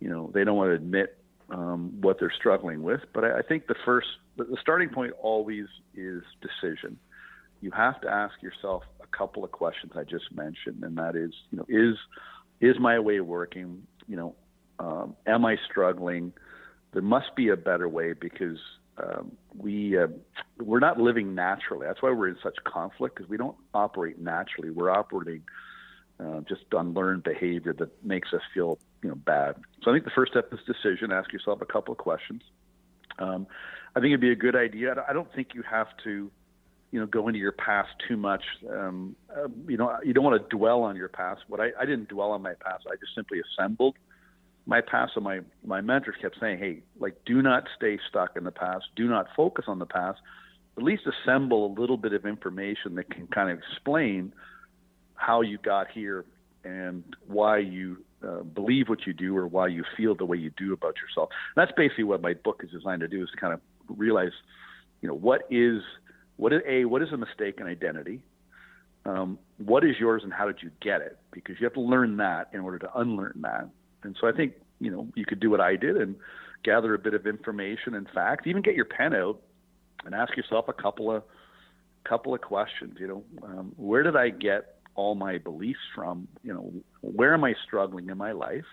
you 0.00 0.08
know 0.08 0.30
they 0.34 0.44
don't 0.44 0.56
want 0.56 0.70
to 0.70 0.74
admit 0.74 1.18
um, 1.50 2.00
what 2.00 2.18
they're 2.18 2.32
struggling 2.36 2.82
with. 2.82 3.00
But 3.12 3.24
I, 3.24 3.38
I 3.38 3.42
think 3.42 3.66
the 3.66 3.76
first, 3.84 4.08
the 4.36 4.56
starting 4.60 4.88
point 4.88 5.12
always 5.20 5.66
is 5.94 6.22
decision. 6.40 6.98
You 7.60 7.70
have 7.72 8.00
to 8.02 8.08
ask 8.08 8.34
yourself 8.42 8.82
a 9.02 9.16
couple 9.16 9.44
of 9.44 9.52
questions 9.52 9.92
I 9.96 10.04
just 10.04 10.34
mentioned, 10.34 10.82
and 10.82 10.96
that 10.98 11.16
is, 11.16 11.32
you 11.50 11.58
know, 11.58 11.66
is 11.68 11.96
is 12.60 12.78
my 12.80 12.98
way 12.98 13.20
working? 13.20 13.86
You 14.08 14.16
know, 14.16 14.34
um, 14.78 15.16
am 15.26 15.44
I 15.44 15.56
struggling? 15.70 16.32
There 16.92 17.02
must 17.02 17.34
be 17.36 17.48
a 17.48 17.56
better 17.56 17.88
way 17.88 18.12
because 18.12 18.58
um, 18.98 19.32
we 19.56 19.98
uh, 19.98 20.06
we're 20.58 20.80
not 20.80 20.98
living 20.98 21.34
naturally. 21.34 21.86
That's 21.86 22.02
why 22.02 22.10
we're 22.10 22.28
in 22.28 22.38
such 22.42 22.56
conflict 22.64 23.16
because 23.16 23.28
we 23.28 23.36
don't 23.36 23.56
operate 23.74 24.18
naturally. 24.18 24.70
We're 24.70 24.90
operating 24.90 25.42
uh, 26.20 26.40
just 26.48 26.62
unlearned 26.72 27.24
behavior 27.24 27.74
that 27.74 28.04
makes 28.04 28.32
us 28.32 28.40
feel 28.54 28.78
you 29.02 29.08
know 29.08 29.14
bad. 29.14 29.56
So 29.82 29.90
I 29.90 29.94
think 29.94 30.04
the 30.04 30.10
first 30.14 30.32
step 30.32 30.52
is 30.52 30.58
decision. 30.66 31.12
Ask 31.12 31.32
yourself 31.32 31.60
a 31.62 31.66
couple 31.66 31.92
of 31.92 31.98
questions. 31.98 32.42
Um, 33.18 33.46
I 33.94 34.00
think 34.00 34.10
it'd 34.10 34.20
be 34.20 34.32
a 34.32 34.36
good 34.36 34.56
idea. 34.56 34.94
I 35.08 35.12
don't 35.12 35.32
think 35.34 35.48
you 35.54 35.62
have 35.62 35.88
to 36.04 36.30
you 36.90 37.00
know 37.00 37.06
go 37.06 37.28
into 37.28 37.40
your 37.40 37.52
past 37.52 37.90
too 38.08 38.16
much. 38.16 38.42
Um, 38.70 39.16
uh, 39.30 39.48
you 39.66 39.76
know 39.76 39.96
you 40.04 40.12
don't 40.12 40.24
want 40.24 40.42
to 40.42 40.56
dwell 40.56 40.82
on 40.82 40.96
your 40.96 41.08
past. 41.08 41.42
What 41.48 41.60
I, 41.60 41.70
I 41.78 41.84
didn't 41.84 42.08
dwell 42.08 42.32
on 42.32 42.42
my 42.42 42.54
past. 42.54 42.84
I 42.90 42.96
just 42.96 43.14
simply 43.14 43.40
assembled 43.40 43.96
my 44.66 44.80
past 44.80 45.12
and 45.14 45.24
my 45.24 45.40
my 45.64 45.80
mentors 45.80 46.16
kept 46.20 46.38
saying, 46.40 46.58
"Hey, 46.58 46.82
like 46.98 47.14
do 47.24 47.40
not 47.40 47.68
stay 47.76 47.98
stuck 48.08 48.36
in 48.36 48.44
the 48.44 48.50
past. 48.50 48.84
Do 48.96 49.08
not 49.08 49.26
focus 49.36 49.66
on 49.68 49.78
the 49.78 49.86
past. 49.86 50.20
At 50.76 50.82
least 50.82 51.04
assemble 51.06 51.66
a 51.66 51.72
little 51.80 51.96
bit 51.96 52.12
of 52.12 52.26
information 52.26 52.96
that 52.96 53.08
can 53.08 53.28
kind 53.28 53.50
of 53.50 53.58
explain 53.58 54.34
how 55.14 55.40
you 55.40 55.56
got 55.56 55.86
here 55.90 56.24
and 56.64 57.04
why 57.26 57.58
you 57.58 58.04
uh, 58.26 58.42
believe 58.42 58.88
what 58.88 59.06
you 59.06 59.12
do 59.12 59.36
or 59.36 59.46
why 59.46 59.68
you 59.68 59.84
feel 59.96 60.14
the 60.14 60.24
way 60.24 60.36
you 60.36 60.50
do 60.56 60.72
about 60.72 60.96
yourself. 61.00 61.30
And 61.54 61.62
that's 61.62 61.76
basically 61.76 62.04
what 62.04 62.22
my 62.22 62.34
book 62.34 62.62
is 62.64 62.70
designed 62.70 63.00
to 63.00 63.08
do: 63.08 63.22
is 63.22 63.30
to 63.30 63.36
kind 63.36 63.52
of 63.52 63.60
realize, 63.88 64.32
you 65.00 65.08
know, 65.08 65.14
what 65.14 65.42
is 65.50 65.82
what 66.36 66.52
is 66.52 66.62
a 66.66 66.84
what 66.84 67.02
is 67.02 67.12
a 67.12 67.16
mistaken 67.16 67.66
identity. 67.66 68.20
Um, 69.04 69.38
what 69.58 69.84
is 69.84 69.94
yours 70.00 70.22
and 70.24 70.32
how 70.32 70.46
did 70.46 70.56
you 70.62 70.70
get 70.82 71.00
it? 71.00 71.16
Because 71.30 71.56
you 71.60 71.64
have 71.64 71.74
to 71.74 71.80
learn 71.80 72.16
that 72.16 72.48
in 72.52 72.58
order 72.58 72.80
to 72.80 72.98
unlearn 72.98 73.38
that. 73.42 73.68
And 74.02 74.16
so 74.20 74.26
I 74.26 74.32
think, 74.32 74.54
you 74.80 74.90
know, 74.90 75.06
you 75.14 75.24
could 75.24 75.38
do 75.38 75.48
what 75.48 75.60
I 75.60 75.76
did 75.76 75.96
and 75.96 76.16
gather 76.64 76.92
a 76.92 76.98
bit 76.98 77.14
of 77.14 77.24
information 77.24 77.94
and 77.94 78.08
facts, 78.12 78.48
even 78.48 78.62
get 78.62 78.74
your 78.74 78.84
pen 78.84 79.14
out 79.14 79.40
and 80.04 80.12
ask 80.12 80.36
yourself 80.36 80.66
a 80.68 80.72
couple 80.72 81.14
of 81.14 81.22
couple 82.04 82.34
of 82.34 82.40
questions, 82.40 82.96
you 83.00 83.06
know, 83.08 83.24
um, 83.42 83.72
where 83.76 84.02
did 84.02 84.16
I 84.16 84.30
get 84.30 84.75
all 84.96 85.14
my 85.14 85.38
beliefs 85.38 85.80
from? 85.94 86.28
You 86.42 86.54
know, 86.54 86.72
where 87.00 87.34
am 87.34 87.44
I 87.44 87.54
struggling 87.66 88.08
in 88.08 88.18
my 88.18 88.32
life? 88.32 88.64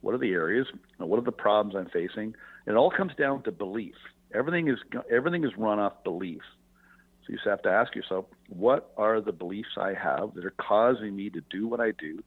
What 0.00 0.14
are 0.14 0.18
the 0.18 0.32
areas? 0.32 0.66
What 0.98 1.18
are 1.18 1.22
the 1.22 1.32
problems 1.32 1.74
I'm 1.76 1.90
facing? 1.90 2.34
And 2.66 2.74
It 2.74 2.76
all 2.76 2.90
comes 2.90 3.12
down 3.16 3.42
to 3.44 3.52
belief. 3.52 3.94
Everything 4.34 4.68
is 4.68 4.78
everything 5.10 5.44
is 5.44 5.52
run 5.56 5.78
off 5.78 6.04
belief. 6.04 6.42
So 7.22 7.30
you 7.30 7.36
just 7.36 7.48
have 7.48 7.62
to 7.62 7.70
ask 7.70 7.94
yourself, 7.94 8.26
what 8.48 8.92
are 8.98 9.20
the 9.20 9.32
beliefs 9.32 9.78
I 9.78 9.94
have 9.94 10.34
that 10.34 10.44
are 10.44 10.54
causing 10.58 11.16
me 11.16 11.30
to 11.30 11.40
do 11.50 11.66
what 11.66 11.80
I 11.80 11.92
do? 11.92 12.22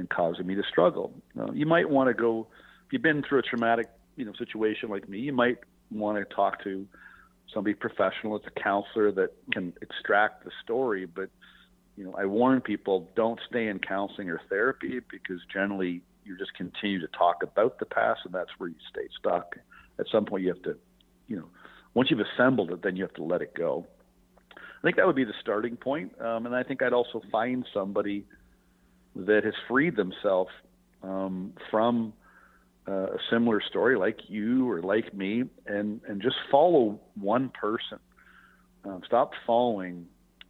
and 0.00 0.08
causing 0.08 0.46
me 0.46 0.56
to 0.56 0.62
struggle. 0.68 1.12
Uh, 1.38 1.52
you 1.52 1.66
might 1.66 1.88
want 1.88 2.08
to 2.08 2.14
go 2.14 2.48
if 2.86 2.92
you've 2.92 3.02
been 3.02 3.22
through 3.22 3.38
a 3.38 3.42
traumatic 3.42 3.88
you 4.16 4.24
know 4.24 4.32
situation 4.36 4.88
like 4.88 5.08
me. 5.08 5.18
You 5.18 5.32
might 5.32 5.58
want 5.92 6.18
to 6.18 6.34
talk 6.34 6.64
to 6.64 6.86
somebody 7.52 7.74
professional. 7.74 8.36
It's 8.36 8.46
a 8.46 8.60
counselor 8.60 9.12
that 9.12 9.30
can 9.52 9.72
extract 9.82 10.44
the 10.44 10.50
story. 10.62 11.06
But 11.06 11.30
you 12.00 12.06
know, 12.06 12.14
I 12.18 12.24
warn 12.24 12.62
people 12.62 12.96
don't 13.14 13.38
stay 13.46 13.68
in 13.68 13.78
counseling 13.78 14.30
or 14.30 14.40
therapy 14.48 15.00
because 15.10 15.40
generally 15.52 16.00
you 16.24 16.38
just 16.38 16.54
continue 16.54 16.98
to 16.98 17.08
talk 17.08 17.42
about 17.42 17.78
the 17.78 17.84
past, 17.84 18.20
and 18.24 18.32
that's 18.32 18.48
where 18.56 18.70
you 18.70 18.80
stay 18.90 19.06
stuck. 19.18 19.56
At 19.98 20.06
some 20.10 20.24
point, 20.24 20.42
you 20.44 20.48
have 20.48 20.62
to, 20.62 20.78
you 21.28 21.36
know, 21.36 21.48
once 21.92 22.10
you've 22.10 22.24
assembled 22.34 22.70
it, 22.70 22.82
then 22.82 22.96
you 22.96 23.02
have 23.02 23.12
to 23.14 23.22
let 23.22 23.42
it 23.42 23.52
go. 23.54 23.86
I 24.56 24.82
think 24.82 24.96
that 24.96 25.06
would 25.06 25.14
be 25.14 25.24
the 25.24 25.34
starting 25.42 25.76
point. 25.76 26.18
Um, 26.18 26.46
and 26.46 26.54
I 26.56 26.62
think 26.62 26.80
I'd 26.82 26.94
also 26.94 27.20
find 27.30 27.66
somebody 27.74 28.24
that 29.14 29.44
has 29.44 29.52
freed 29.68 29.94
themselves 29.94 30.52
um, 31.02 31.52
from 31.70 32.14
uh, 32.88 32.92
a 32.92 33.18
similar 33.30 33.60
story 33.60 33.98
like 33.98 34.20
you 34.28 34.70
or 34.70 34.80
like 34.80 35.12
me 35.12 35.44
and 35.66 36.00
and 36.08 36.22
just 36.22 36.36
follow 36.50 36.98
one 37.20 37.50
person 37.50 37.98
Um, 38.84 39.02
stop 39.04 39.32
following, 39.46 40.06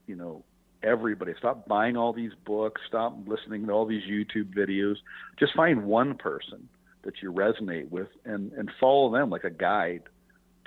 you 0.07 0.15
know, 0.15 0.45
everybody. 0.83 1.35
Stop 1.39 1.67
buying 1.69 1.97
all 1.97 2.13
these 2.13 2.33
books. 2.45 2.81
Stop 2.87 3.17
listening 3.27 3.67
to 3.67 3.73
all 3.73 3.87
these 3.87 4.03
YouTube 4.03 4.55
videos. 4.55 4.97
Just 5.39 5.55
find 5.55 5.85
one 5.85 6.17
person 6.17 6.69
that 7.03 7.23
you 7.23 7.33
resonate 7.33 7.89
with 7.91 8.09
and, 8.25 8.53
and 8.53 8.71
follow 8.79 9.11
them 9.13 9.31
like 9.31 9.45
a 9.45 9.51
guide 9.51 10.03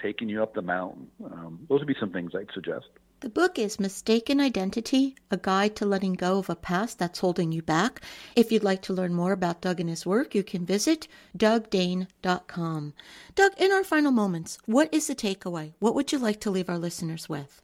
taking 0.01 0.29
you 0.29 0.43
up 0.43 0.53
the 0.53 0.61
mountain. 0.61 1.07
Um, 1.23 1.65
those 1.69 1.79
would 1.79 1.87
be 1.87 1.95
some 1.99 2.11
things 2.11 2.31
I'd 2.35 2.49
suggest. 2.53 2.87
The 3.21 3.29
book 3.29 3.57
is 3.57 3.79
Mistaken 3.79 4.41
Identity 4.41 5.15
A 5.31 5.37
Guide 5.37 5.77
to 5.77 5.85
Letting 5.85 6.15
Go 6.15 6.39
of 6.39 6.49
a 6.49 6.57
Past 6.57 6.99
That's 6.99 7.19
Holding 7.19 7.53
You 7.53 7.61
Back. 7.61 8.01
If 8.35 8.51
you'd 8.51 8.65
like 8.65 8.81
to 8.81 8.93
learn 8.93 9.13
more 9.13 9.31
about 9.31 9.61
Doug 9.61 9.79
and 9.79 9.89
his 9.89 10.05
work, 10.05 10.35
you 10.35 10.43
can 10.43 10.65
visit 10.65 11.07
dougdane.com. 11.37 12.93
Doug, 13.35 13.51
in 13.57 13.71
our 13.71 13.85
final 13.85 14.11
moments, 14.11 14.57
what 14.65 14.93
is 14.93 15.07
the 15.07 15.15
takeaway? 15.15 15.71
What 15.79 15.95
would 15.95 16.11
you 16.11 16.17
like 16.17 16.41
to 16.41 16.51
leave 16.51 16.67
our 16.67 16.77
listeners 16.77 17.29
with? 17.29 17.61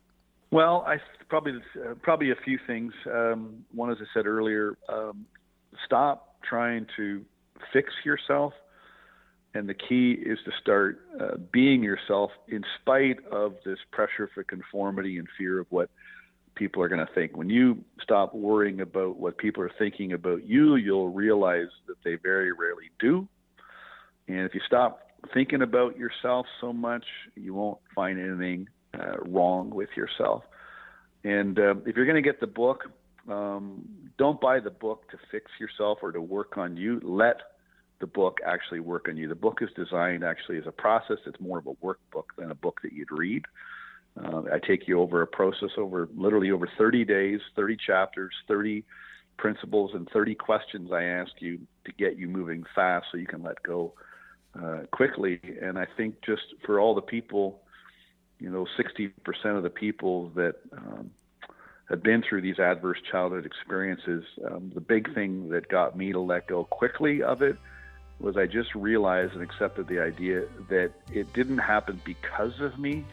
Well, 0.51 0.83
I 0.87 0.97
probably 1.27 1.53
uh, 1.75 1.93
probably 2.01 2.31
a 2.31 2.35
few 2.43 2.57
things. 2.65 2.93
Um, 3.05 3.65
one, 3.73 3.91
as 3.91 3.97
I 4.01 4.05
said 4.13 4.25
earlier, 4.25 4.77
um, 4.87 5.25
stop 5.85 6.35
trying 6.43 6.87
to 6.97 7.23
fix 7.71 7.91
yourself 8.03 8.53
and 9.53 9.67
the 9.67 9.73
key 9.73 10.11
is 10.11 10.37
to 10.45 10.51
start 10.61 10.99
uh, 11.19 11.37
being 11.51 11.81
yourself 11.83 12.31
in 12.47 12.63
spite 12.81 13.17
of 13.31 13.55
this 13.65 13.79
pressure 13.91 14.29
for 14.33 14.43
conformity 14.43 15.17
and 15.17 15.27
fear 15.37 15.59
of 15.59 15.67
what 15.69 15.89
people 16.55 16.83
are 16.83 16.87
going 16.87 17.05
to 17.05 17.13
think. 17.13 17.35
When 17.35 17.49
you 17.49 17.83
stop 18.01 18.35
worrying 18.35 18.81
about 18.81 19.17
what 19.17 19.37
people 19.37 19.63
are 19.63 19.71
thinking 19.79 20.13
about 20.13 20.45
you, 20.45 20.75
you'll 20.75 21.09
realize 21.09 21.69
that 21.87 21.95
they 22.03 22.15
very 22.15 22.51
rarely 22.51 22.91
do. 22.99 23.27
And 24.27 24.41
if 24.41 24.53
you 24.53 24.61
stop 24.67 24.99
thinking 25.33 25.63
about 25.63 25.97
yourself 25.97 26.45
so 26.61 26.71
much, 26.71 27.05
you 27.35 27.53
won't 27.55 27.79
find 27.95 28.19
anything 28.19 28.67
uh, 28.93 29.17
wrong 29.25 29.69
with 29.69 29.89
yourself. 29.95 30.43
And 31.23 31.59
uh, 31.59 31.75
if 31.85 31.95
you're 31.95 32.05
going 32.05 32.21
to 32.21 32.21
get 32.21 32.39
the 32.39 32.47
book, 32.47 32.85
um, 33.27 33.87
don't 34.17 34.39
buy 34.39 34.59
the 34.59 34.69
book 34.69 35.09
to 35.11 35.17
fix 35.31 35.51
yourself 35.59 35.99
or 36.01 36.11
to 36.11 36.21
work 36.21 36.57
on 36.57 36.77
you. 36.77 36.99
Let 37.03 37.37
the 37.99 38.07
book 38.07 38.39
actually 38.45 38.79
work 38.79 39.07
on 39.09 39.17
you. 39.17 39.27
The 39.27 39.35
book 39.35 39.59
is 39.61 39.69
designed 39.75 40.23
actually 40.23 40.57
as 40.57 40.67
a 40.67 40.71
process. 40.71 41.17
It's 41.25 41.39
more 41.39 41.57
of 41.57 41.67
a 41.67 41.73
workbook 41.75 42.25
than 42.37 42.51
a 42.51 42.55
book 42.55 42.79
that 42.83 42.93
you'd 42.93 43.11
read. 43.11 43.43
Uh, 44.21 44.43
I 44.51 44.59
take 44.59 44.87
you 44.87 44.99
over 44.99 45.21
a 45.21 45.27
process 45.27 45.69
over 45.77 46.09
literally 46.15 46.51
over 46.51 46.69
30 46.77 47.05
days, 47.05 47.39
30 47.55 47.77
chapters, 47.85 48.33
30 48.47 48.83
principles, 49.37 49.91
and 49.93 50.09
30 50.11 50.35
questions 50.35 50.91
I 50.91 51.03
ask 51.03 51.31
you 51.39 51.59
to 51.85 51.91
get 51.91 52.17
you 52.17 52.27
moving 52.27 52.63
fast 52.75 53.07
so 53.11 53.17
you 53.17 53.27
can 53.27 53.43
let 53.43 53.61
go 53.63 53.93
uh, 54.61 54.79
quickly. 54.91 55.39
And 55.61 55.77
I 55.77 55.85
think 55.97 56.15
just 56.25 56.41
for 56.65 56.79
all 56.79 56.95
the 56.95 57.01
people, 57.01 57.61
you 58.39 58.49
know, 58.49 58.65
60% 58.77 59.11
of 59.57 59.63
the 59.63 59.69
people 59.69 60.29
that 60.35 60.55
um, 60.71 61.11
have 61.89 62.01
been 62.01 62.21
through 62.21 62.41
these 62.41 62.59
adverse 62.59 62.99
childhood 63.09 63.45
experiences, 63.45 64.23
um, 64.49 64.71
the 64.73 64.81
big 64.81 65.13
thing 65.13 65.49
that 65.49 65.67
got 65.67 65.97
me 65.97 66.11
to 66.11 66.19
let 66.19 66.47
go 66.47 66.63
quickly 66.63 67.21
of 67.21 67.41
it 67.41 67.57
was 68.19 68.37
I 68.37 68.47
just 68.47 68.75
realized 68.75 69.33
and 69.33 69.41
accepted 69.41 69.87
the 69.87 69.99
idea 69.99 70.43
that 70.69 70.91
it 71.11 71.31
didn't 71.33 71.59
happen 71.59 72.01
because 72.03 72.59
of 72.59 72.77
me. 72.77 73.05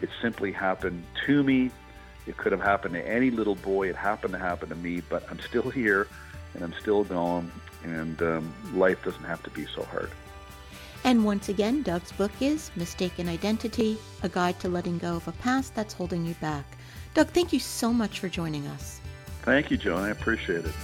It 0.00 0.08
simply 0.20 0.50
happened 0.50 1.04
to 1.26 1.42
me. 1.42 1.70
It 2.26 2.36
could 2.36 2.52
have 2.52 2.62
happened 2.62 2.94
to 2.94 3.06
any 3.06 3.30
little 3.30 3.54
boy. 3.54 3.88
It 3.88 3.96
happened 3.96 4.32
to 4.32 4.38
happen 4.38 4.70
to 4.70 4.74
me, 4.74 5.02
but 5.08 5.24
I'm 5.30 5.40
still 5.40 5.70
here 5.70 6.08
and 6.54 6.62
I'm 6.62 6.74
still 6.80 7.04
going, 7.04 7.50
and 7.82 8.20
um, 8.22 8.54
life 8.74 9.04
doesn't 9.04 9.24
have 9.24 9.42
to 9.42 9.50
be 9.50 9.66
so 9.66 9.82
hard. 9.82 10.10
And 11.04 11.22
once 11.22 11.50
again, 11.50 11.82
Doug's 11.82 12.12
book 12.12 12.32
is 12.40 12.70
Mistaken 12.76 13.28
Identity 13.28 13.98
A 14.22 14.28
Guide 14.28 14.58
to 14.60 14.70
Letting 14.70 14.96
Go 14.96 15.16
of 15.16 15.28
a 15.28 15.32
Past 15.32 15.74
That's 15.74 15.92
Holding 15.92 16.24
You 16.24 16.34
Back. 16.40 16.64
Doug, 17.12 17.28
thank 17.28 17.52
you 17.52 17.60
so 17.60 17.92
much 17.92 18.20
for 18.20 18.30
joining 18.30 18.66
us. 18.68 19.02
Thank 19.42 19.70
you, 19.70 19.76
Joan. 19.76 20.00
I 20.00 20.10
appreciate 20.10 20.64
it. 20.64 20.74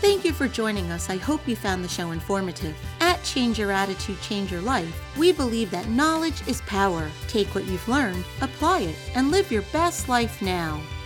Thank 0.00 0.24
you 0.24 0.32
for 0.32 0.48
joining 0.48 0.90
us. 0.90 1.10
I 1.10 1.16
hope 1.16 1.46
you 1.46 1.54
found 1.54 1.84
the 1.84 1.88
show 1.88 2.10
informative. 2.10 2.74
At 3.00 3.22
Change 3.22 3.58
Your 3.58 3.70
Attitude, 3.70 4.20
Change 4.20 4.50
Your 4.50 4.62
Life, 4.62 5.00
we 5.16 5.30
believe 5.30 5.70
that 5.70 5.88
knowledge 5.88 6.46
is 6.48 6.62
power. 6.62 7.08
Take 7.28 7.54
what 7.54 7.66
you've 7.66 7.86
learned, 7.88 8.24
apply 8.40 8.80
it, 8.80 8.96
and 9.14 9.30
live 9.30 9.52
your 9.52 9.62
best 9.72 10.08
life 10.08 10.42
now. 10.42 10.80